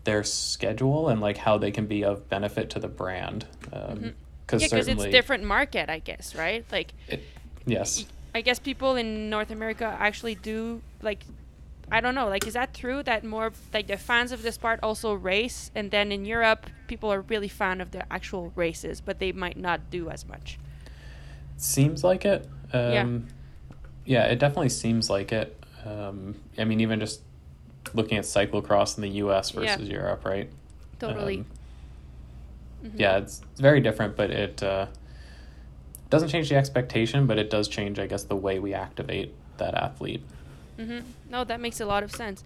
their 0.05 0.23
schedule 0.23 1.09
and 1.09 1.21
like 1.21 1.37
how 1.37 1.59
they 1.59 1.71
can 1.71 1.87
be 1.87 2.05
of 2.05 2.29
benefit 2.29 2.71
to 2.71 2.79
the 2.79 2.89
brand 2.89 3.47
because 3.63 3.93
Mm-hmm. 3.99 4.59
Yeah, 4.61 4.69
certainly 4.69 5.07
it's 5.07 5.13
different 5.13 5.43
market, 5.43 5.91
I 5.91 5.99
guess, 5.99 6.37
right? 6.37 6.65
Like, 6.71 6.93
it, 7.09 7.21
yes 7.67 8.07
I 8.37 8.43
guess 8.43 8.59
people 8.59 8.97
in 8.97 9.31
North 9.31 9.51
America 9.51 9.97
actually 9.99 10.35
do 10.35 10.83
like 11.01 11.25
I 11.91 12.01
don't 12.01 12.15
know, 12.15 12.29
like 12.29 12.47
is 12.47 12.55
that 12.55 12.75
true 12.75 13.03
that 13.05 13.23
more 13.25 13.53
like 13.73 13.87
the 13.87 13.97
fans 13.97 14.33
of 14.33 14.43
the 14.43 14.51
sport 14.53 14.81
also 14.83 15.15
race 15.15 15.71
and 15.75 15.91
then 15.91 16.11
in 16.13 16.25
Europe 16.25 16.67
people 16.89 17.13
are 17.13 17.21
really 17.23 17.49
fan 17.49 17.81
of 17.81 17.91
the 17.93 18.11
actual 18.13 18.53
races, 18.57 19.01
but 19.01 19.19
they 19.19 19.33
might 19.33 19.57
not 19.57 19.89
do 19.91 20.11
as 20.11 20.27
much. 20.27 20.59
seems 21.57 22.05
like 22.05 22.25
it 22.25 22.47
um, 22.73 22.83
Yeah. 22.93 23.07
yeah 24.05 24.25
it 24.33 24.39
definitely 24.39 24.69
seems 24.69 25.09
like 25.09 25.33
it 25.33 25.65
um, 25.87 26.35
i 26.59 26.65
mean 26.65 26.81
even 26.81 27.01
just 27.01 27.23
looking 27.95 28.19
at 28.19 28.25
cyclocross 28.25 28.99
in 28.99 29.03
the 29.03 29.11
us 29.11 29.55
Yeah. 29.55 29.61
versus 29.77 29.89
europe 29.89 30.25
right 30.25 30.51
Totally. 30.99 31.39
Um, 31.39 31.47
Mhm. 32.85 33.01
yeah 33.01 33.17
it's, 33.19 33.41
it's 33.53 33.61
very 33.61 33.81
different 33.81 34.17
but 34.17 34.31
it 34.31 34.63
uh, 34.63 34.87
doesn't 36.11 36.29
change 36.29 36.49
the 36.51 36.57
expectation 36.57 37.27
but 37.27 37.39
it 37.39 37.49
does 37.49 37.69
change 37.69 37.99
i 37.99 38.07
guess 38.07 38.25
the 38.25 38.37
way 38.37 38.59
we 38.59 38.75
activate 38.75 39.33
that 39.57 39.75
athlete 39.75 40.23
Mm-hmm. 40.79 41.01
No, 41.31 41.45
that 41.45 41.61
makes 41.61 41.81
a 41.81 41.87
lot 41.87 42.03
of 42.03 42.13
sense. 42.13 42.45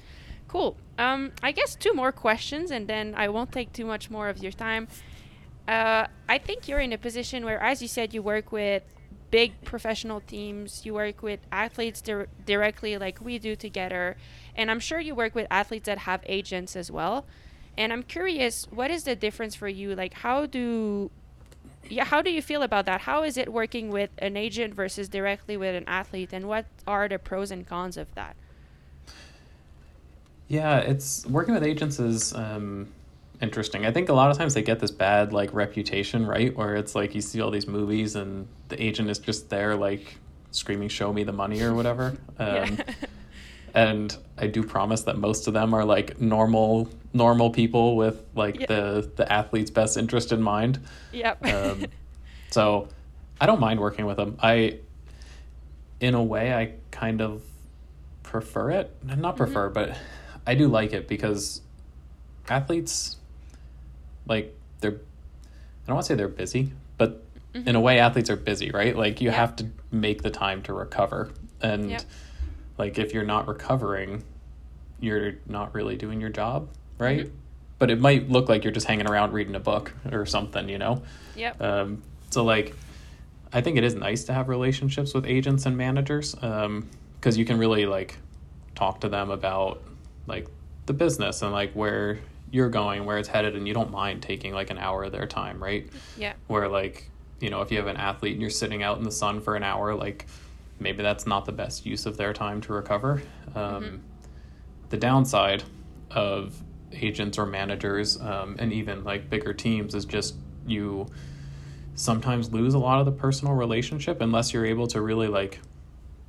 Cool. 0.48 0.76
Um, 0.98 1.32
I 1.42 1.52
guess 1.52 1.74
two 1.74 1.92
more 1.94 2.12
questions, 2.12 2.70
and 2.70 2.88
then 2.88 3.14
I 3.16 3.28
won't 3.28 3.52
take 3.52 3.72
too 3.72 3.84
much 3.84 4.10
more 4.10 4.28
of 4.28 4.38
your 4.38 4.52
time. 4.52 4.88
Uh, 5.68 6.06
I 6.28 6.38
think 6.38 6.66
you're 6.66 6.80
in 6.80 6.92
a 6.92 6.98
position 6.98 7.44
where, 7.44 7.60
as 7.60 7.80
you 7.80 7.88
said, 7.88 8.12
you 8.12 8.22
work 8.22 8.50
with 8.50 8.82
big 9.30 9.62
professional 9.64 10.20
teams. 10.20 10.84
You 10.84 10.94
work 10.94 11.22
with 11.22 11.40
athletes 11.52 12.00
dir- 12.00 12.28
directly, 12.44 12.98
like 12.98 13.20
we 13.20 13.38
do 13.38 13.54
together, 13.54 14.16
and 14.56 14.70
I'm 14.70 14.80
sure 14.80 14.98
you 14.98 15.14
work 15.14 15.34
with 15.34 15.46
athletes 15.50 15.86
that 15.86 15.98
have 15.98 16.22
agents 16.26 16.74
as 16.74 16.90
well. 16.90 17.26
And 17.78 17.92
I'm 17.92 18.02
curious, 18.02 18.66
what 18.70 18.90
is 18.90 19.04
the 19.04 19.14
difference 19.14 19.54
for 19.54 19.68
you? 19.68 19.94
Like, 19.94 20.14
how 20.14 20.46
do 20.46 21.10
yeah, 21.88 22.04
how 22.04 22.22
do 22.22 22.30
you 22.30 22.42
feel 22.42 22.62
about 22.62 22.86
that? 22.86 23.02
How 23.02 23.22
is 23.22 23.36
it 23.36 23.52
working 23.52 23.90
with 23.90 24.10
an 24.18 24.36
agent 24.36 24.74
versus 24.74 25.08
directly 25.08 25.56
with 25.56 25.74
an 25.74 25.84
athlete, 25.86 26.30
and 26.32 26.46
what 26.46 26.66
are 26.86 27.08
the 27.08 27.18
pros 27.18 27.50
and 27.50 27.66
cons 27.66 27.96
of 27.96 28.14
that? 28.14 28.36
yeah 30.50 30.78
it's 30.78 31.24
working 31.26 31.54
with 31.54 31.62
agents 31.62 31.98
is 31.98 32.34
um, 32.34 32.86
interesting 33.40 33.86
i 33.86 33.90
think 33.90 34.10
a 34.10 34.12
lot 34.12 34.30
of 34.30 34.36
times 34.36 34.52
they 34.52 34.62
get 34.62 34.80
this 34.80 34.90
bad 34.90 35.32
like 35.32 35.50
reputation 35.54 36.26
right 36.26 36.54
where 36.56 36.74
it's 36.74 36.94
like 36.94 37.14
you 37.14 37.22
see 37.22 37.40
all 37.40 37.50
these 37.50 37.66
movies 37.66 38.16
and 38.16 38.46
the 38.68 38.82
agent 38.82 39.08
is 39.08 39.18
just 39.18 39.48
there 39.48 39.74
like 39.74 40.18
screaming 40.50 40.88
show 40.88 41.12
me 41.12 41.22
the 41.22 41.32
money 41.32 41.62
or 41.62 41.72
whatever 41.72 42.08
um, 42.38 42.56
yeah. 42.56 42.76
And 43.74 44.16
I 44.38 44.46
do 44.46 44.62
promise 44.62 45.02
that 45.02 45.18
most 45.18 45.46
of 45.46 45.54
them 45.54 45.74
are 45.74 45.84
like 45.84 46.20
normal 46.20 46.88
normal 47.12 47.50
people 47.50 47.96
with 47.96 48.22
like 48.34 48.60
Yeah. 48.60 48.66
the 48.66 49.10
the 49.16 49.32
athlete's 49.32 49.70
best 49.70 49.96
interest 49.96 50.32
in 50.32 50.42
mind. 50.42 50.80
yep. 51.12 51.44
Um, 51.44 51.86
so 52.50 52.88
I 53.40 53.46
don't 53.46 53.60
mind 53.60 53.80
working 53.80 54.06
with 54.06 54.18
them. 54.18 54.36
I, 54.42 54.78
in 55.98 56.14
a 56.14 56.22
way, 56.22 56.52
I 56.52 56.74
kind 56.90 57.22
of 57.22 57.42
prefer 58.22 58.70
it. 58.70 58.94
Not 59.02 59.36
prefer, 59.36 59.70
but 59.70 59.96
I 60.46 60.54
do 60.54 60.68
like 60.68 60.92
it 60.92 61.08
because 61.08 61.62
athletes, 62.48 63.16
like 64.26 64.54
they're, 64.80 64.92
I 64.92 65.86
don't 65.86 65.96
want 65.96 66.06
to 66.06 66.12
say 66.12 66.14
they're 66.16 66.28
busy, 66.28 66.72
but 66.98 67.24
mm-hmm. 67.54 67.66
in 67.66 67.76
a 67.76 67.80
way, 67.80 67.98
athletes 67.98 68.28
are 68.28 68.36
busy, 68.36 68.70
right? 68.70 68.94
Like 68.94 69.20
you 69.20 69.30
yeah. 69.30 69.36
have 69.36 69.56
to 69.56 69.66
make 69.90 70.22
the 70.22 70.30
time 70.30 70.62
to 70.62 70.74
recover, 70.74 71.30
and 71.62 71.90
yep. 71.90 72.02
Like 72.80 72.98
if 72.98 73.12
you're 73.12 73.24
not 73.24 73.46
recovering, 73.46 74.24
you're 75.00 75.34
not 75.46 75.74
really 75.74 75.96
doing 75.96 76.18
your 76.18 76.30
job, 76.30 76.70
right? 76.98 77.26
Mm-hmm. 77.26 77.34
But 77.78 77.90
it 77.90 78.00
might 78.00 78.30
look 78.30 78.48
like 78.48 78.64
you're 78.64 78.72
just 78.72 78.86
hanging 78.86 79.06
around 79.06 79.34
reading 79.34 79.54
a 79.54 79.60
book 79.60 79.92
or 80.10 80.24
something, 80.24 80.66
you 80.66 80.78
know. 80.78 81.02
Yep. 81.36 81.60
Um, 81.60 82.02
so 82.30 82.42
like, 82.42 82.74
I 83.52 83.60
think 83.60 83.76
it 83.76 83.84
is 83.84 83.94
nice 83.94 84.24
to 84.24 84.32
have 84.32 84.48
relationships 84.48 85.12
with 85.12 85.26
agents 85.26 85.66
and 85.66 85.76
managers 85.76 86.34
because 86.34 86.64
um, 86.64 86.88
you 87.22 87.44
can 87.44 87.58
really 87.58 87.84
like 87.84 88.16
talk 88.74 89.02
to 89.02 89.10
them 89.10 89.30
about 89.30 89.82
like 90.26 90.48
the 90.86 90.94
business 90.94 91.42
and 91.42 91.52
like 91.52 91.74
where 91.74 92.18
you're 92.50 92.70
going, 92.70 93.04
where 93.04 93.18
it's 93.18 93.28
headed, 93.28 93.56
and 93.56 93.68
you 93.68 93.74
don't 93.74 93.90
mind 93.90 94.22
taking 94.22 94.54
like 94.54 94.70
an 94.70 94.78
hour 94.78 95.04
of 95.04 95.12
their 95.12 95.26
time, 95.26 95.62
right? 95.62 95.86
Yeah. 96.16 96.32
Where 96.46 96.66
like, 96.66 97.10
you 97.40 97.50
know, 97.50 97.60
if 97.60 97.70
you 97.70 97.76
have 97.76 97.88
an 97.88 97.98
athlete 97.98 98.32
and 98.32 98.40
you're 98.40 98.48
sitting 98.48 98.82
out 98.82 98.96
in 98.96 99.04
the 99.04 99.12
sun 99.12 99.42
for 99.42 99.54
an 99.54 99.64
hour, 99.64 99.94
like 99.94 100.24
maybe 100.80 101.02
that's 101.02 101.26
not 101.26 101.44
the 101.44 101.52
best 101.52 101.86
use 101.86 102.06
of 102.06 102.16
their 102.16 102.32
time 102.32 102.60
to 102.62 102.72
recover. 102.72 103.22
Um, 103.54 103.84
mm-hmm. 103.84 103.96
The 104.88 104.96
downside 104.96 105.62
of 106.10 106.60
agents 106.92 107.38
or 107.38 107.46
managers 107.46 108.20
um, 108.20 108.56
and 108.58 108.72
even 108.72 109.04
like 109.04 109.30
bigger 109.30 109.52
teams 109.52 109.94
is 109.94 110.04
just 110.04 110.34
you 110.66 111.06
sometimes 111.94 112.52
lose 112.52 112.74
a 112.74 112.78
lot 112.78 112.98
of 112.98 113.06
the 113.06 113.12
personal 113.12 113.54
relationship 113.54 114.20
unless 114.20 114.52
you're 114.52 114.66
able 114.66 114.86
to 114.88 115.00
really 115.00 115.28
like 115.28 115.60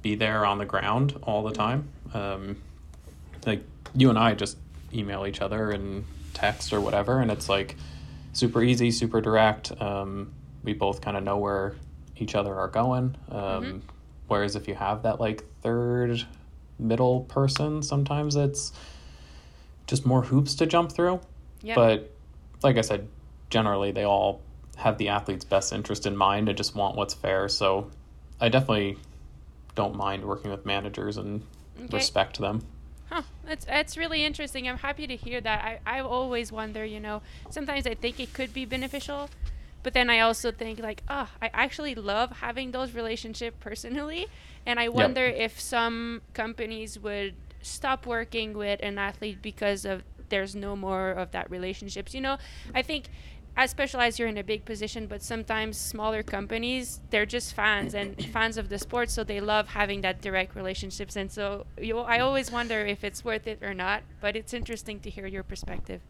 be 0.01 0.15
there 0.15 0.45
on 0.45 0.57
the 0.57 0.65
ground 0.65 1.17
all 1.23 1.43
the 1.43 1.51
time. 1.51 1.87
Um, 2.13 2.61
like 3.45 3.63
you 3.95 4.09
and 4.09 4.19
I 4.19 4.33
just 4.33 4.57
email 4.93 5.25
each 5.25 5.41
other 5.41 5.71
and 5.71 6.05
text 6.33 6.73
or 6.73 6.81
whatever, 6.81 7.19
and 7.19 7.31
it's 7.31 7.49
like 7.49 7.75
super 8.33 8.61
easy, 8.61 8.91
super 8.91 9.21
direct. 9.21 9.71
Um, 9.81 10.33
we 10.63 10.73
both 10.73 11.01
kind 11.01 11.17
of 11.17 11.23
know 11.23 11.37
where 11.37 11.75
each 12.17 12.35
other 12.35 12.53
are 12.53 12.67
going. 12.67 13.15
Um, 13.29 13.39
mm-hmm. 13.39 13.77
Whereas 14.31 14.55
if 14.55 14.69
you 14.69 14.75
have 14.75 15.03
that 15.03 15.19
like 15.19 15.43
third 15.61 16.25
middle 16.79 17.25
person, 17.25 17.83
sometimes 17.83 18.37
it's 18.37 18.71
just 19.87 20.05
more 20.05 20.21
hoops 20.21 20.55
to 20.55 20.65
jump 20.65 20.93
through. 20.93 21.19
Yep. 21.63 21.75
But 21.75 22.11
like 22.63 22.77
I 22.77 22.81
said, 22.81 23.09
generally 23.49 23.91
they 23.91 24.05
all 24.05 24.39
have 24.77 24.97
the 24.97 25.09
athlete's 25.09 25.43
best 25.43 25.73
interest 25.73 26.05
in 26.05 26.15
mind 26.15 26.47
and 26.47 26.57
just 26.57 26.75
want 26.75 26.95
what's 26.95 27.13
fair. 27.13 27.49
So 27.49 27.91
I 28.39 28.47
definitely 28.47 28.97
don't 29.75 29.97
mind 29.97 30.23
working 30.23 30.49
with 30.49 30.65
managers 30.65 31.17
and 31.17 31.43
okay. 31.77 31.97
respect 31.97 32.39
them. 32.39 32.65
Huh. 33.09 33.23
That's 33.45 33.65
that's 33.65 33.97
really 33.97 34.23
interesting. 34.23 34.65
I'm 34.69 34.77
happy 34.77 35.07
to 35.07 35.15
hear 35.17 35.41
that. 35.41 35.61
I, 35.85 35.97
I 35.97 35.99
always 35.99 36.53
wonder, 36.53 36.85
you 36.85 37.01
know, 37.01 37.21
sometimes 37.49 37.85
I 37.85 37.95
think 37.95 38.21
it 38.21 38.31
could 38.31 38.53
be 38.53 38.63
beneficial, 38.63 39.29
but 39.83 39.93
then 39.93 40.09
I 40.09 40.19
also 40.19 40.51
think 40.51 40.79
like, 40.79 41.03
oh, 41.09 41.29
I 41.41 41.49
actually 41.53 41.95
love 41.95 42.31
having 42.31 42.71
those 42.71 42.93
relationships 42.93 43.57
personally, 43.59 44.27
and 44.65 44.79
I 44.79 44.89
wonder 44.89 45.27
yep. 45.27 45.37
if 45.37 45.59
some 45.59 46.21
companies 46.33 46.99
would 46.99 47.35
stop 47.61 48.05
working 48.05 48.53
with 48.57 48.79
an 48.83 48.97
athlete 48.97 49.41
because 49.41 49.85
of 49.85 50.03
there's 50.29 50.55
no 50.55 50.75
more 50.75 51.11
of 51.11 51.31
that 51.31 51.51
relationships. 51.51 52.13
You 52.13 52.21
know, 52.21 52.37
I 52.73 52.81
think 52.81 53.09
as 53.57 53.69
specialized 53.69 54.17
you're 54.17 54.27
in 54.27 54.37
a 54.37 54.43
big 54.43 54.63
position 54.65 55.07
but 55.07 55.21
sometimes 55.21 55.77
smaller 55.77 56.23
companies 56.23 57.01
they're 57.09 57.25
just 57.25 57.53
fans 57.53 57.93
and 57.93 58.23
fans 58.33 58.57
of 58.57 58.69
the 58.69 58.79
sport 58.79 59.09
so 59.09 59.23
they 59.23 59.41
love 59.41 59.67
having 59.67 60.01
that 60.01 60.21
direct 60.21 60.55
relationships 60.55 61.15
and 61.15 61.31
so 61.31 61.65
you, 61.77 61.97
i 61.99 62.19
always 62.19 62.51
wonder 62.51 62.85
if 62.85 63.03
it's 63.03 63.25
worth 63.25 63.47
it 63.47 63.61
or 63.61 63.73
not 63.73 64.03
but 64.21 64.35
it's 64.35 64.53
interesting 64.53 64.99
to 64.99 65.09
hear 65.09 65.27
your 65.27 65.43
perspective 65.43 66.01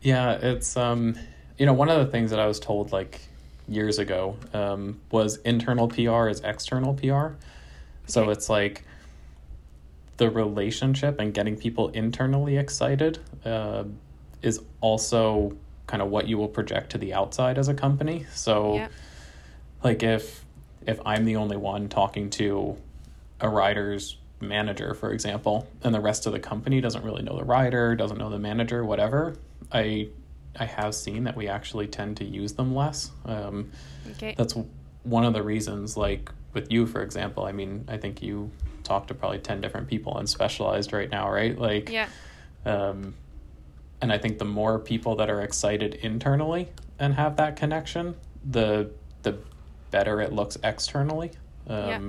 yeah 0.00 0.32
it's 0.40 0.76
um 0.76 1.14
you 1.58 1.66
know 1.66 1.72
one 1.72 1.88
of 1.88 1.98
the 1.98 2.10
things 2.10 2.30
that 2.30 2.40
i 2.40 2.46
was 2.46 2.60
told 2.60 2.92
like 2.92 3.20
years 3.68 3.98
ago 3.98 4.36
um, 4.54 4.98
was 5.10 5.36
internal 5.38 5.88
pr 5.88 6.28
is 6.28 6.40
external 6.40 6.94
pr 6.94 7.34
so 8.06 8.30
it's 8.30 8.48
like 8.48 8.84
the 10.18 10.30
relationship 10.30 11.18
and 11.18 11.32
getting 11.32 11.56
people 11.56 11.88
internally 11.88 12.58
excited 12.58 13.18
uh, 13.44 13.84
is 14.42 14.60
also 14.80 15.56
kind 15.86 16.02
of 16.02 16.10
what 16.10 16.28
you 16.28 16.36
will 16.36 16.48
project 16.48 16.90
to 16.90 16.98
the 16.98 17.14
outside 17.14 17.56
as 17.56 17.68
a 17.68 17.74
company. 17.74 18.26
So, 18.34 18.74
yep. 18.74 18.92
like 19.82 20.02
if 20.02 20.44
if 20.86 21.00
I'm 21.04 21.24
the 21.24 21.36
only 21.36 21.56
one 21.56 21.88
talking 21.88 22.30
to 22.30 22.76
a 23.40 23.48
rider's 23.48 24.16
manager, 24.40 24.94
for 24.94 25.12
example, 25.12 25.68
and 25.82 25.94
the 25.94 26.00
rest 26.00 26.26
of 26.26 26.32
the 26.32 26.40
company 26.40 26.80
doesn't 26.80 27.04
really 27.04 27.22
know 27.22 27.36
the 27.36 27.44
rider, 27.44 27.94
doesn't 27.94 28.18
know 28.18 28.30
the 28.30 28.38
manager, 28.38 28.84
whatever, 28.84 29.36
I 29.72 30.08
I 30.56 30.64
have 30.64 30.94
seen 30.94 31.24
that 31.24 31.36
we 31.36 31.48
actually 31.48 31.86
tend 31.86 32.16
to 32.18 32.24
use 32.24 32.52
them 32.54 32.74
less. 32.74 33.10
Um, 33.24 33.70
okay. 34.12 34.34
That's 34.36 34.54
one 35.02 35.24
of 35.24 35.32
the 35.32 35.42
reasons, 35.42 35.96
like 35.96 36.30
with 36.52 36.70
you, 36.72 36.86
for 36.86 37.02
example. 37.02 37.44
I 37.44 37.52
mean, 37.52 37.84
I 37.88 37.96
think 37.96 38.22
you 38.22 38.50
talk 38.84 39.06
to 39.08 39.14
probably 39.14 39.38
ten 39.38 39.60
different 39.60 39.88
people 39.88 40.18
and 40.18 40.28
specialized 40.28 40.92
right 40.92 41.10
now, 41.10 41.30
right? 41.30 41.58
Like, 41.58 41.90
yeah. 41.90 42.08
Um, 42.64 43.14
and 44.00 44.12
I 44.12 44.18
think 44.18 44.38
the 44.38 44.44
more 44.44 44.78
people 44.78 45.16
that 45.16 45.30
are 45.30 45.40
excited 45.42 45.94
internally 45.94 46.68
and 46.98 47.14
have 47.14 47.36
that 47.36 47.56
connection, 47.56 48.14
the 48.44 48.90
the 49.22 49.38
better 49.90 50.20
it 50.20 50.32
looks 50.32 50.56
externally. 50.62 51.32
Um, 51.66 51.88
yeah. 51.88 52.00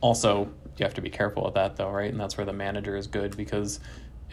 Also, 0.00 0.50
you 0.76 0.84
have 0.84 0.94
to 0.94 1.00
be 1.00 1.10
careful 1.10 1.44
with 1.44 1.54
that 1.54 1.76
though, 1.76 1.90
right? 1.90 2.10
And 2.10 2.20
that's 2.20 2.36
where 2.36 2.44
the 2.44 2.52
manager 2.52 2.96
is 2.96 3.06
good 3.06 3.36
because 3.36 3.80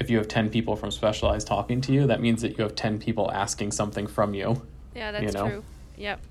if 0.02 0.10
you 0.10 0.18
have 0.18 0.28
10 0.28 0.50
people 0.50 0.76
from 0.76 0.92
specialized 0.92 1.48
talking 1.48 1.80
to 1.82 1.94
you, 1.94 2.08
that 2.08 2.20
means 2.20 2.42
that 2.42 2.58
you 2.58 2.64
have 2.64 2.76
10 2.76 3.00
people 3.00 3.32
asking 3.32 3.72
something 3.72 4.08
from 4.08 4.34
you. 4.34 4.62
Yeah, 4.96 5.12
that's 5.12 5.24
you 5.24 5.32
know? 5.32 5.48
true. 5.48 5.64
Yep. 5.98 6.26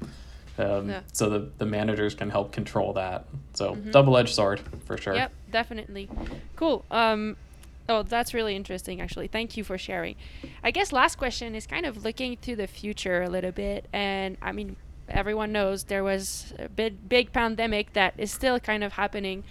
Um, 0.59 0.91
yeah. 0.91 1.01
So 1.13 1.31
the, 1.31 1.51
the 1.59 1.67
managers 1.67 2.15
can 2.15 2.29
help 2.29 2.53
control 2.53 2.93
that. 2.95 3.27
So 3.55 3.75
mm-hmm. 3.75 3.93
double 3.93 4.17
edged 4.17 4.35
sword 4.35 4.61
for 4.85 4.99
sure. 4.99 5.15
Yep, 5.15 5.33
definitely. 5.51 6.09
Cool. 6.57 6.85
Um, 6.91 7.37
Oh, 7.89 8.05
that's 8.05 8.33
really 8.35 8.55
interesting, 8.55 9.01
actually. 9.01 9.27
Thank 9.27 9.57
you 9.57 9.65
for 9.65 9.77
sharing. 9.77 10.15
I 10.63 10.71
guess 10.71 10.93
last 10.93 11.17
question 11.17 11.57
is 11.57 11.67
kind 11.67 11.85
of 11.85 12.05
looking 12.05 12.37
to 12.43 12.55
the 12.55 12.69
future 12.69 13.23
a 13.23 13.29
little 13.29 13.51
bit. 13.51 13.87
And 13.93 14.37
I 14.41 14.53
mean, 14.53 14.77
everyone 15.09 15.51
knows 15.51 15.85
there 15.85 16.05
was 16.05 16.53
a 16.57 16.69
big, 16.69 17.09
big 17.09 17.33
pandemic 17.33 17.95
that 17.95 18.15
is 18.17 18.31
still 18.31 18.61
kind 18.61 18.85
of 18.85 18.93
happening. 18.93 19.43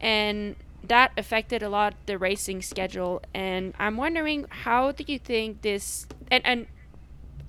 And 0.00 0.54
that 0.84 1.12
affected 1.16 1.62
a 1.62 1.68
lot 1.68 1.94
the 2.06 2.18
racing 2.18 2.62
schedule. 2.62 3.22
And 3.34 3.74
I'm 3.78 3.96
wondering, 3.96 4.46
how 4.50 4.92
do 4.92 5.04
you 5.06 5.18
think 5.18 5.62
this. 5.62 6.06
And, 6.30 6.44
and 6.46 6.66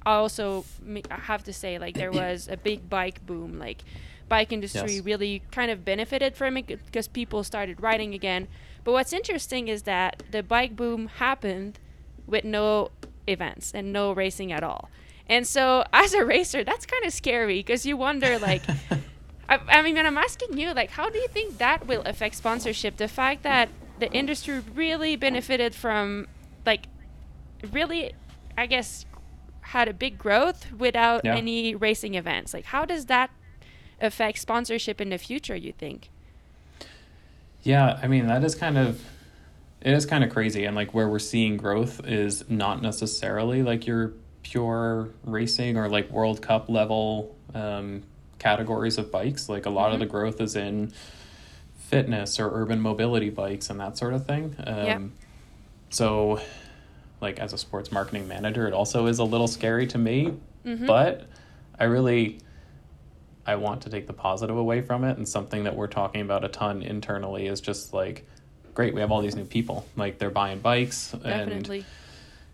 I 0.06 0.14
also 0.14 0.66
have 1.10 1.44
to 1.44 1.54
say, 1.54 1.80
like, 1.80 1.96
there 1.96 2.12
was 2.24 2.48
a 2.50 2.58
big 2.58 2.90
bike 2.90 3.26
boom. 3.26 3.60
Like, 3.60 3.84
bike 4.30 4.52
industry 4.52 4.94
yes. 4.94 5.04
really 5.04 5.42
kind 5.52 5.70
of 5.70 5.84
benefited 5.84 6.36
from 6.38 6.56
it 6.56 6.66
because 6.68 7.08
people 7.08 7.44
started 7.44 7.82
riding 7.82 8.14
again 8.14 8.48
but 8.84 8.94
what's 8.94 9.14
interesting 9.14 9.68
is 9.68 9.84
that 9.84 10.24
the 10.32 10.42
bike 10.42 10.76
boom 10.76 11.08
happened 11.08 11.80
with 12.26 12.44
no 12.44 12.90
events 13.28 13.72
and 13.74 13.94
no 13.94 14.12
racing 14.12 14.52
at 14.52 14.64
all. 14.64 14.90
And 15.28 15.48
so, 15.48 15.84
as 15.94 16.14
a 16.14 16.26
racer, 16.26 16.64
that's 16.64 16.86
kind 16.86 17.06
of 17.06 17.14
scary 17.14 17.60
because 17.60 17.86
you 17.86 17.96
wonder, 17.96 18.40
like, 18.40 18.64
I, 19.52 19.60
I 19.68 19.82
mean, 19.82 19.98
I'm 19.98 20.18
asking 20.18 20.58
you, 20.58 20.74
like, 20.74 20.92
how 20.92 21.10
do 21.10 21.20
you 21.20 21.28
think 21.28 21.58
that 21.58 21.86
will 21.86 22.04
affect 22.04 22.36
sponsorship? 22.36 22.96
The 22.96 23.10
fact 23.10 23.44
that 23.44 23.68
the 24.00 24.10
industry 24.14 24.62
really 24.74 25.18
benefited 25.18 25.76
from, 25.76 26.28
like, 26.66 26.86
really, 27.70 28.14
I 28.58 28.66
guess, 28.66 29.06
had 29.60 29.90
a 29.90 29.94
big 29.94 30.18
growth 30.18 30.72
without 30.72 31.26
yeah. 31.26 31.36
any 31.36 31.76
racing 31.76 32.16
events. 32.16 32.54
Like, 32.54 32.66
how 32.66 32.86
does 32.86 33.08
that 33.08 33.30
affect 34.00 34.40
sponsorship 34.40 35.02
in 35.02 35.10
the 35.10 35.18
future, 35.18 35.56
you 35.56 35.74
think? 35.74 36.10
Yeah, 37.64 38.00
I 38.02 38.08
mean 38.08 38.26
that 38.28 38.44
is 38.44 38.56
kind 38.56 38.78
of 38.78 39.04
it 39.82 39.94
is 39.94 40.06
kind 40.06 40.24
of 40.24 40.32
crazy 40.32 40.66
and 40.66 40.76
like 40.76 40.94
where 40.96 41.08
we're 41.08 41.20
seeing 41.20 41.58
growth 41.58 42.02
is 42.06 42.50
not 42.50 42.82
necessarily 42.82 43.62
like 43.62 43.86
your 43.86 44.14
pure 44.42 45.10
racing 45.24 45.78
or 45.78 45.88
like 45.88 46.10
World 46.10 46.42
Cup 46.42 46.70
level 46.70 47.36
um, 47.54 48.02
categories 48.42 48.98
of 48.98 49.12
bikes. 49.12 49.48
Like 49.48 49.66
a 49.66 49.70
lot 49.70 49.86
mm-hmm. 49.86 49.94
of 49.94 50.00
the 50.00 50.06
growth 50.08 50.42
is 50.42 50.56
in 50.56 50.92
fitness 51.76 52.40
or 52.40 52.50
urban 52.54 52.82
mobility 52.82 53.30
bikes 53.30 53.70
and 53.70 53.80
that 53.80 53.98
sort 53.98 54.14
of 54.14 54.26
thing. 54.26 54.56
Um, 54.66 54.86
yep. 54.86 55.02
So, 55.90 56.42
like 57.20 57.40
as 57.40 57.54
a 57.54 57.58
sports 57.58 57.92
marketing 57.92 58.28
manager, 58.28 58.68
it 58.68 58.74
also 58.74 59.06
is 59.06 59.20
a 59.20 59.24
little 59.24 59.48
scary 59.48 59.86
to 59.88 59.98
me, 59.98 60.34
mm-hmm. 60.66 60.86
but 60.88 61.28
I 61.80 61.84
really 61.84 62.40
I 63.46 63.56
want 63.56 63.82
to 63.84 63.90
take 63.90 64.08
the 64.08 64.14
positive 64.14 64.58
away 64.58 64.82
from 64.82 65.04
it. 65.04 65.18
And 65.18 65.28
something 65.28 65.64
that 65.66 65.76
we're 65.76 65.88
talking 65.88 66.22
about 66.22 66.44
a 66.44 66.48
ton 66.48 66.82
internally 66.82 67.48
is 67.48 67.62
just 67.62 67.94
like, 67.94 68.26
great, 68.74 68.94
we 68.94 69.02
have 69.02 69.12
all 69.12 69.22
these 69.22 69.36
new 69.36 69.46
people. 69.46 69.86
Like 69.96 70.18
they're 70.18 70.30
buying 70.32 70.60
bikes 70.60 71.12
Definitely. 71.12 71.80
and 71.80 71.86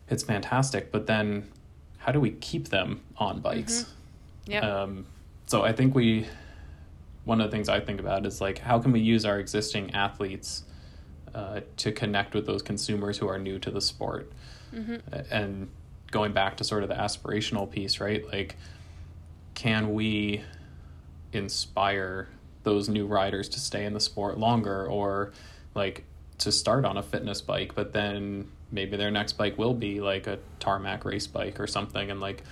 it's 0.09 0.23
fantastic. 0.23 0.91
But 0.91 1.07
then 1.07 1.49
how 1.99 2.11
do 2.11 2.19
we 2.19 2.31
keep 2.31 2.69
them 2.69 3.01
on 3.17 3.39
bikes? 3.39 3.83
Mm-hmm. 3.83 4.51
Yeah. 4.51 4.81
Um, 4.81 5.05
so 5.47 5.63
I 5.63 5.73
think 5.73 5.95
we, 5.95 6.27
one 7.25 7.41
of 7.41 7.49
the 7.49 7.55
things 7.55 7.67
I 7.67 7.79
think 7.79 7.99
about 7.99 8.25
is 8.25 8.39
like, 8.39 8.59
how 8.59 8.79
can 8.79 8.91
we 8.91 8.99
use 8.99 9.25
our 9.25 9.39
existing 9.39 9.93
athletes 9.95 10.63
uh, 11.37 11.61
to 11.77 11.91
connect 11.91 12.33
with 12.33 12.47
those 12.47 12.63
consumers 12.63 13.19
who 13.19 13.27
are 13.27 13.37
new 13.37 13.59
to 13.59 13.69
the 13.69 13.79
sport. 13.79 14.31
Mm-hmm. 14.73 14.95
And 15.29 15.69
going 16.09 16.33
back 16.33 16.57
to 16.57 16.63
sort 16.63 16.81
of 16.81 16.89
the 16.89 16.95
aspirational 16.95 17.69
piece, 17.69 17.99
right? 17.99 18.25
Like, 18.25 18.55
can 19.53 19.93
we 19.93 20.41
inspire 21.33 22.27
those 22.63 22.89
new 22.89 23.05
riders 23.05 23.49
to 23.49 23.59
stay 23.59 23.85
in 23.85 23.93
the 23.93 23.99
sport 23.99 24.39
longer 24.39 24.87
or 24.87 25.31
like 25.75 26.05
to 26.39 26.51
start 26.51 26.85
on 26.85 26.97
a 26.97 27.03
fitness 27.03 27.39
bike, 27.41 27.75
but 27.75 27.93
then 27.93 28.49
maybe 28.71 28.97
their 28.97 29.11
next 29.11 29.33
bike 29.33 29.57
will 29.59 29.75
be 29.75 30.01
like 30.01 30.25
a 30.25 30.39
tarmac 30.59 31.05
race 31.05 31.27
bike 31.27 31.59
or 31.59 31.67
something? 31.67 32.09
And 32.09 32.19
like, 32.19 32.43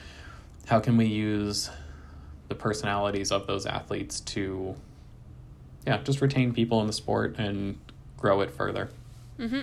how 0.67 0.79
can 0.79 0.95
we 0.95 1.05
use 1.05 1.71
the 2.47 2.55
personalities 2.55 3.31
of 3.31 3.47
those 3.47 3.65
athletes 3.65 4.19
to, 4.21 4.75
yeah, 5.85 5.97
just 6.03 6.21
retain 6.21 6.53
people 6.53 6.81
in 6.81 6.87
the 6.87 6.93
sport 6.93 7.35
and 7.37 7.79
grow 8.17 8.41
it 8.41 8.51
further? 8.51 8.89
Mm-hmm. 9.39 9.61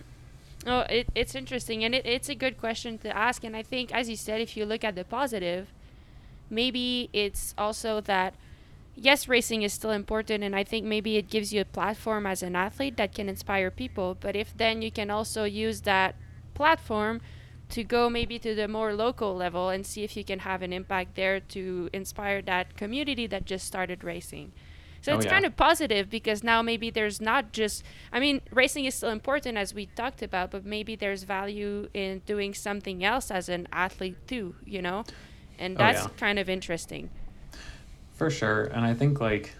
Oh, 0.66 0.80
it, 0.80 1.08
it's 1.14 1.34
interesting 1.34 1.82
and 1.84 1.94
it, 1.94 2.06
it's 2.06 2.28
a 2.28 2.34
good 2.34 2.58
question 2.58 2.98
to 2.98 3.16
ask. 3.16 3.44
And 3.44 3.56
I 3.56 3.62
think, 3.62 3.92
as 3.92 4.08
you 4.08 4.16
said, 4.16 4.40
if 4.40 4.56
you 4.56 4.64
look 4.64 4.84
at 4.84 4.94
the 4.94 5.04
positive, 5.04 5.68
maybe 6.50 7.10
it's 7.12 7.54
also 7.58 8.00
that 8.02 8.34
yes, 8.94 9.28
racing 9.28 9.62
is 9.62 9.72
still 9.72 9.90
important, 9.90 10.44
and 10.44 10.54
I 10.54 10.64
think 10.64 10.84
maybe 10.84 11.16
it 11.16 11.28
gives 11.28 11.52
you 11.52 11.60
a 11.60 11.64
platform 11.64 12.26
as 12.26 12.42
an 12.42 12.56
athlete 12.56 12.96
that 12.96 13.14
can 13.14 13.28
inspire 13.28 13.70
people. 13.70 14.16
But 14.18 14.36
if 14.36 14.56
then 14.56 14.82
you 14.82 14.90
can 14.90 15.10
also 15.10 15.44
use 15.44 15.82
that 15.82 16.14
platform 16.54 17.20
to 17.72 17.82
go 17.82 18.10
maybe 18.10 18.38
to 18.38 18.54
the 18.54 18.68
more 18.68 18.92
local 18.92 19.34
level 19.34 19.70
and 19.70 19.86
see 19.86 20.04
if 20.04 20.14
you 20.14 20.22
can 20.22 20.40
have 20.40 20.60
an 20.60 20.72
impact 20.74 21.14
there 21.14 21.40
to 21.40 21.88
inspire 21.92 22.42
that 22.42 22.76
community 22.76 23.26
that 23.26 23.46
just 23.46 23.66
started 23.66 24.04
racing. 24.04 24.52
So 25.00 25.12
oh, 25.12 25.16
it's 25.16 25.24
yeah. 25.24 25.32
kind 25.32 25.44
of 25.46 25.56
positive 25.56 26.10
because 26.10 26.44
now 26.44 26.60
maybe 26.62 26.90
there's 26.90 27.20
not 27.20 27.52
just, 27.52 27.82
I 28.12 28.20
mean, 28.20 28.42
racing 28.52 28.84
is 28.84 28.94
still 28.94 29.08
important 29.08 29.56
as 29.56 29.74
we 29.74 29.86
talked 29.86 30.22
about, 30.22 30.50
but 30.50 30.66
maybe 30.66 30.94
there's 30.94 31.24
value 31.24 31.88
in 31.94 32.20
doing 32.26 32.52
something 32.52 33.02
else 33.02 33.30
as 33.30 33.48
an 33.48 33.66
athlete 33.72 34.16
too, 34.28 34.54
you 34.64 34.82
know? 34.82 35.04
And 35.58 35.74
oh, 35.76 35.78
that's 35.78 36.02
oh, 36.02 36.10
yeah. 36.12 36.20
kind 36.20 36.38
of 36.38 36.50
interesting. 36.50 37.08
For 38.12 38.30
sure. 38.30 38.64
And 38.64 38.84
I 38.84 38.92
think 38.92 39.18
like 39.18 39.54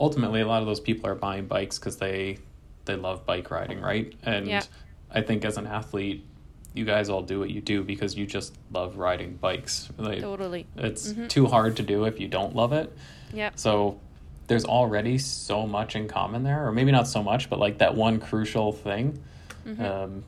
ultimately 0.00 0.40
a 0.40 0.46
lot 0.46 0.62
of 0.62 0.66
those 0.66 0.80
people 0.80 1.08
are 1.08 1.14
buying 1.14 1.46
bikes 1.46 1.78
because 1.78 1.98
they 1.98 2.38
they 2.86 2.96
love 2.96 3.24
bike 3.26 3.50
riding, 3.50 3.80
right? 3.80 4.12
And 4.24 4.48
yeah. 4.48 4.62
I 5.10 5.20
think 5.20 5.44
as 5.44 5.58
an 5.58 5.66
athlete, 5.66 6.24
you 6.74 6.84
guys 6.84 7.08
all 7.08 7.22
do 7.22 7.38
what 7.38 7.50
you 7.50 7.60
do 7.60 7.82
because 7.82 8.16
you 8.16 8.26
just 8.26 8.56
love 8.72 8.96
riding 8.96 9.36
bikes. 9.36 9.88
Like, 9.98 10.20
totally. 10.20 10.66
It's 10.76 11.12
mm-hmm. 11.12 11.26
too 11.26 11.46
hard 11.46 11.76
to 11.76 11.82
do 11.82 12.04
if 12.04 12.18
you 12.18 12.28
don't 12.28 12.56
love 12.56 12.72
it. 12.72 12.92
Yeah. 13.32 13.50
So 13.56 14.00
there's 14.46 14.64
already 14.64 15.18
so 15.18 15.66
much 15.66 15.96
in 15.96 16.08
common 16.08 16.42
there, 16.42 16.66
or 16.66 16.72
maybe 16.72 16.92
not 16.92 17.06
so 17.06 17.22
much, 17.22 17.50
but 17.50 17.58
like 17.58 17.78
that 17.78 17.94
one 17.94 18.20
crucial 18.20 18.72
thing. 18.72 19.22
Mm-hmm. 19.66 19.84
Um, 19.84 20.24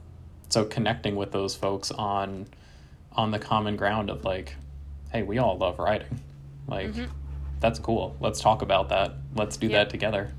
so 0.48 0.64
connecting 0.64 1.16
with 1.16 1.32
those 1.32 1.54
folks 1.54 1.90
on 1.90 2.46
on 3.12 3.30
the 3.30 3.38
common 3.38 3.76
ground 3.76 4.10
of 4.10 4.24
like, 4.24 4.54
hey, 5.12 5.22
we 5.22 5.38
all 5.38 5.56
love 5.56 5.78
riding. 5.78 6.20
Like 6.66 6.92
mm-hmm. 6.92 7.04
that's 7.60 7.78
cool. 7.78 8.16
Let's 8.20 8.40
talk 8.40 8.62
about 8.62 8.88
that. 8.90 9.14
Let's 9.34 9.56
do 9.56 9.68
that 9.68 9.90
together. 9.90 10.32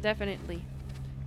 Definitely. 0.00 0.62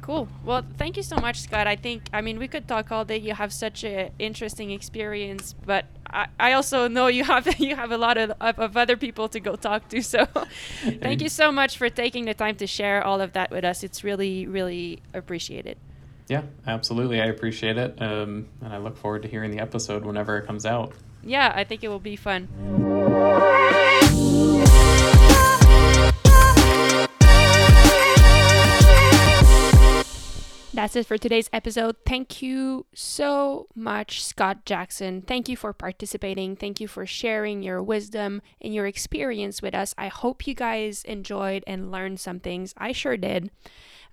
Cool. 0.08 0.30
Well, 0.46 0.64
thank 0.78 0.96
you 0.96 1.04
so 1.04 1.18
much, 1.18 1.42
Scott. 1.42 1.68
I 1.68 1.76
think, 1.76 2.04
I 2.14 2.22
mean, 2.22 2.40
we 2.40 2.48
could 2.48 2.66
talk 2.66 2.94
all 2.94 3.04
day. 3.04 3.18
You 3.18 3.34
have 3.34 3.52
such 3.52 3.84
an 3.84 4.12
interesting 4.18 4.72
experience, 4.72 5.54
but 5.66 5.84
I, 6.10 6.28
I 6.40 6.54
also 6.54 6.88
know 6.88 7.08
you 7.08 7.26
have 7.26 7.60
you 7.60 7.76
have 7.76 7.92
a 7.92 7.98
lot 7.98 8.18
of, 8.18 8.32
of, 8.40 8.58
of 8.58 8.78
other 8.78 8.96
people 8.96 9.28
to 9.28 9.42
go 9.42 9.58
talk 9.58 9.90
to. 9.90 10.02
So, 10.02 10.26
thank 11.02 11.22
you 11.22 11.28
so 11.28 11.52
much 11.52 11.78
for 11.78 11.90
taking 11.90 12.24
the 12.24 12.34
time 12.34 12.56
to 12.56 12.68
share 12.68 13.04
all 13.04 13.20
of 13.20 13.34
that 13.34 13.52
with 13.52 13.66
us. 13.66 13.84
It's 13.84 14.02
really, 14.02 14.48
really 14.48 15.02
appreciated. 15.14 15.78
Yeah, 16.30 16.44
absolutely. 16.66 17.20
I 17.20 17.26
appreciate 17.26 17.78
it, 17.78 18.02
um, 18.02 18.48
and 18.62 18.72
I 18.72 18.78
look 18.78 18.96
forward 18.96 19.24
to 19.24 19.28
hearing 19.28 19.52
the 19.52 19.60
episode 19.60 20.06
whenever 20.06 20.38
it 20.38 20.48
comes 20.48 20.66
out. 20.66 20.94
Yeah, 21.22 21.52
I 21.54 21.66
think 21.66 21.84
it 21.84 21.90
will 21.90 22.00
be 22.00 22.16
fun. 22.16 22.48
That's 30.78 30.96
it 30.96 31.08
for 31.08 31.18
today's 31.18 31.50
episode. 31.52 31.96
Thank 32.06 32.44
you 32.44 32.86
so 32.94 33.66
much, 33.74 34.24
Scott 34.24 34.64
Jackson. 34.64 35.24
Thank 35.24 35.50
you 35.50 35.58
for 35.58 35.74
participating. 35.74 36.56
Thank 36.56 36.80
you 36.80 36.88
for 36.88 37.04
sharing 37.04 37.64
your 37.64 37.82
wisdom 37.82 38.44
and 38.62 38.76
your 38.76 38.86
experience 38.86 39.60
with 39.60 39.74
us. 39.74 39.96
I 39.98 40.10
hope 40.10 40.46
you 40.46 40.54
guys 40.54 41.04
enjoyed 41.06 41.64
and 41.66 41.92
learned 41.92 42.20
some 42.20 42.40
things. 42.40 42.76
I 42.78 42.92
sure 42.92 43.18
did. 43.18 43.50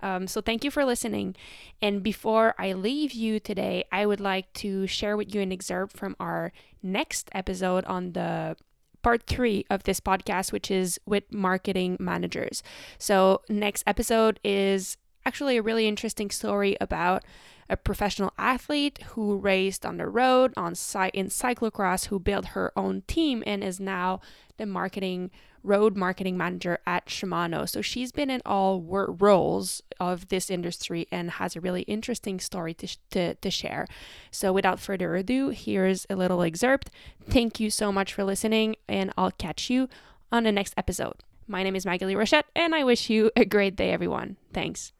Um, 0.00 0.27
so, 0.27 0.40
thank 0.40 0.64
you 0.64 0.70
for 0.70 0.87
listening. 0.87 1.37
And 1.83 2.03
before 2.03 2.55
I 2.59 2.72
leave 2.72 3.12
you 3.12 3.40
today, 3.40 3.85
I 3.92 4.07
would 4.07 4.20
like 4.20 4.50
to 4.55 4.87
share 4.87 5.18
with 5.18 5.35
you 5.35 5.42
an 5.42 5.53
excerpt 5.53 5.94
from 5.94 6.16
our 6.18 6.50
next 6.83 7.29
episode 7.33 7.85
on 7.85 8.12
the 8.12 8.57
part 9.03 9.27
three 9.27 9.66
of 9.68 9.83
this 9.83 10.00
podcast, 10.00 10.50
which 10.50 10.70
is 10.70 10.98
with 11.05 11.31
marketing 11.31 11.98
managers. 12.00 12.62
So, 12.96 13.42
next 13.50 13.85
episode 13.87 14.40
is 14.42 14.96
actually 15.26 15.56
a 15.56 15.62
really 15.62 15.88
interesting 15.88 16.30
story 16.30 16.76
about 16.80 17.24
a 17.68 17.76
professional 17.76 18.32
athlete 18.37 18.98
who 19.08 19.37
raced 19.37 19.87
on 19.87 19.96
the 19.96 20.06
road 20.06 20.52
on 20.56 20.74
site 20.74 21.14
in 21.14 21.28
cyclocross 21.28 22.06
who 22.06 22.18
built 22.18 22.46
her 22.48 22.72
own 22.76 23.02
team 23.06 23.42
and 23.46 23.64
is 23.64 23.80
now 23.80 24.20
the 24.58 24.66
marketing 24.66 25.30
road 25.62 25.96
marketing 25.96 26.37
manager 26.37 26.78
at 26.87 27.06
Shimano. 27.06 27.66
So 27.66 27.80
she's 27.80 28.12
been 28.12 28.28
in 28.28 28.42
all 28.44 28.80
wor- 28.80 29.10
roles 29.10 29.82
of 29.98 30.28
this 30.28 30.50
industry 30.50 31.08
and 31.10 31.30
has 31.32 31.56
a 31.56 31.60
really 31.60 31.82
interesting 31.82 32.38
story 32.38 32.74
to, 32.74 32.87
sh- 32.87 32.98
to, 33.12 33.34
to 33.37 33.50
share. 33.50 33.87
So 34.30 34.52
without 34.52 34.78
further 34.78 35.16
ado, 35.16 35.48
here's 35.48 36.06
a 36.10 36.16
little 36.16 36.42
excerpt. 36.42 36.90
Thank 37.28 37.60
you 37.60 37.70
so 37.70 37.90
much 37.90 38.12
for 38.12 38.24
listening, 38.24 38.76
and 38.87 39.10
I'll 39.16 39.30
catch 39.30 39.70
you 39.70 39.88
on 40.30 40.44
the 40.44 40.52
next 40.52 40.74
episode. 40.76 41.14
My 41.48 41.62
name 41.62 41.76
is 41.76 41.87
Maghalie 41.87 42.14
Rochette, 42.16 42.44
and 42.54 42.74
I 42.74 42.84
wish 42.84 43.08
you 43.08 43.30
a 43.34 43.46
great 43.46 43.74
day, 43.74 43.90
everyone. 43.90 44.37
Thanks. 44.52 44.92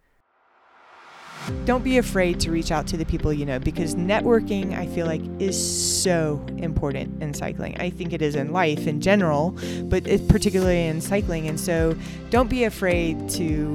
Don't 1.64 1.85
be 1.85 1.99
afraid 1.99 2.40
to 2.40 2.51
reach 2.51 2.70
out 2.70 2.87
to 2.88 2.97
the 2.97 3.05
people 3.05 3.33
you 3.33 3.44
know 3.44 3.59
because 3.59 3.94
networking, 3.94 4.77
I 4.77 4.87
feel 4.87 5.07
like, 5.07 5.23
is 5.38 6.03
so 6.03 6.44
important 6.59 7.23
in 7.23 7.35
cycling. 7.35 7.79
I 7.81 7.90
think 7.90 8.12
it 8.12 8.23
is 8.23 8.35
in 8.35 8.53
life 8.53 8.87
in 8.87 9.01
general, 9.01 9.57
but 9.85 10.07
it's 10.07 10.25
particularly 10.27 10.87
in 10.87 11.01
cycling. 11.01 11.47
And 11.49 11.61
so 11.61 11.97
don't 12.31 12.49
be 12.49 12.64
afraid 12.64 13.29
to 13.31 13.75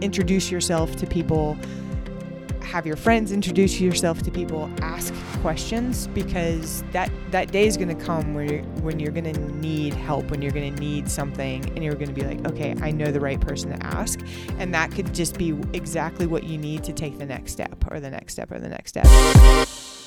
introduce 0.00 0.50
yourself 0.50 0.96
to 0.96 1.06
people 1.06 1.56
have 2.62 2.86
your 2.86 2.96
friends 2.96 3.32
introduce 3.32 3.80
yourself 3.80 4.22
to 4.22 4.30
people, 4.30 4.70
ask 4.80 5.14
questions 5.40 6.06
because 6.08 6.84
that 6.92 7.10
that 7.30 7.52
day 7.52 7.66
is 7.66 7.76
going 7.76 7.96
to 7.96 8.04
come 8.04 8.34
where 8.34 8.44
you're, 8.44 8.62
when 8.82 8.98
you're 9.00 9.12
going 9.12 9.32
to 9.32 9.40
need 9.56 9.94
help, 9.94 10.30
when 10.30 10.42
you're 10.42 10.52
going 10.52 10.74
to 10.74 10.80
need 10.80 11.10
something, 11.10 11.64
and 11.70 11.82
you're 11.82 11.94
going 11.94 12.08
to 12.08 12.14
be 12.14 12.22
like, 12.22 12.46
okay, 12.46 12.74
I 12.80 12.90
know 12.90 13.10
the 13.10 13.20
right 13.20 13.40
person 13.40 13.70
to 13.70 13.86
ask, 13.86 14.20
and 14.58 14.74
that 14.74 14.92
could 14.92 15.14
just 15.14 15.38
be 15.38 15.50
exactly 15.72 16.26
what 16.26 16.44
you 16.44 16.58
need 16.58 16.84
to 16.84 16.92
take 16.92 17.18
the 17.18 17.26
next 17.26 17.52
step, 17.52 17.84
or 17.90 18.00
the 18.00 18.10
next 18.10 18.34
step, 18.34 18.50
or 18.50 18.58
the 18.58 18.68
next 18.68 18.90
step. 18.90 20.01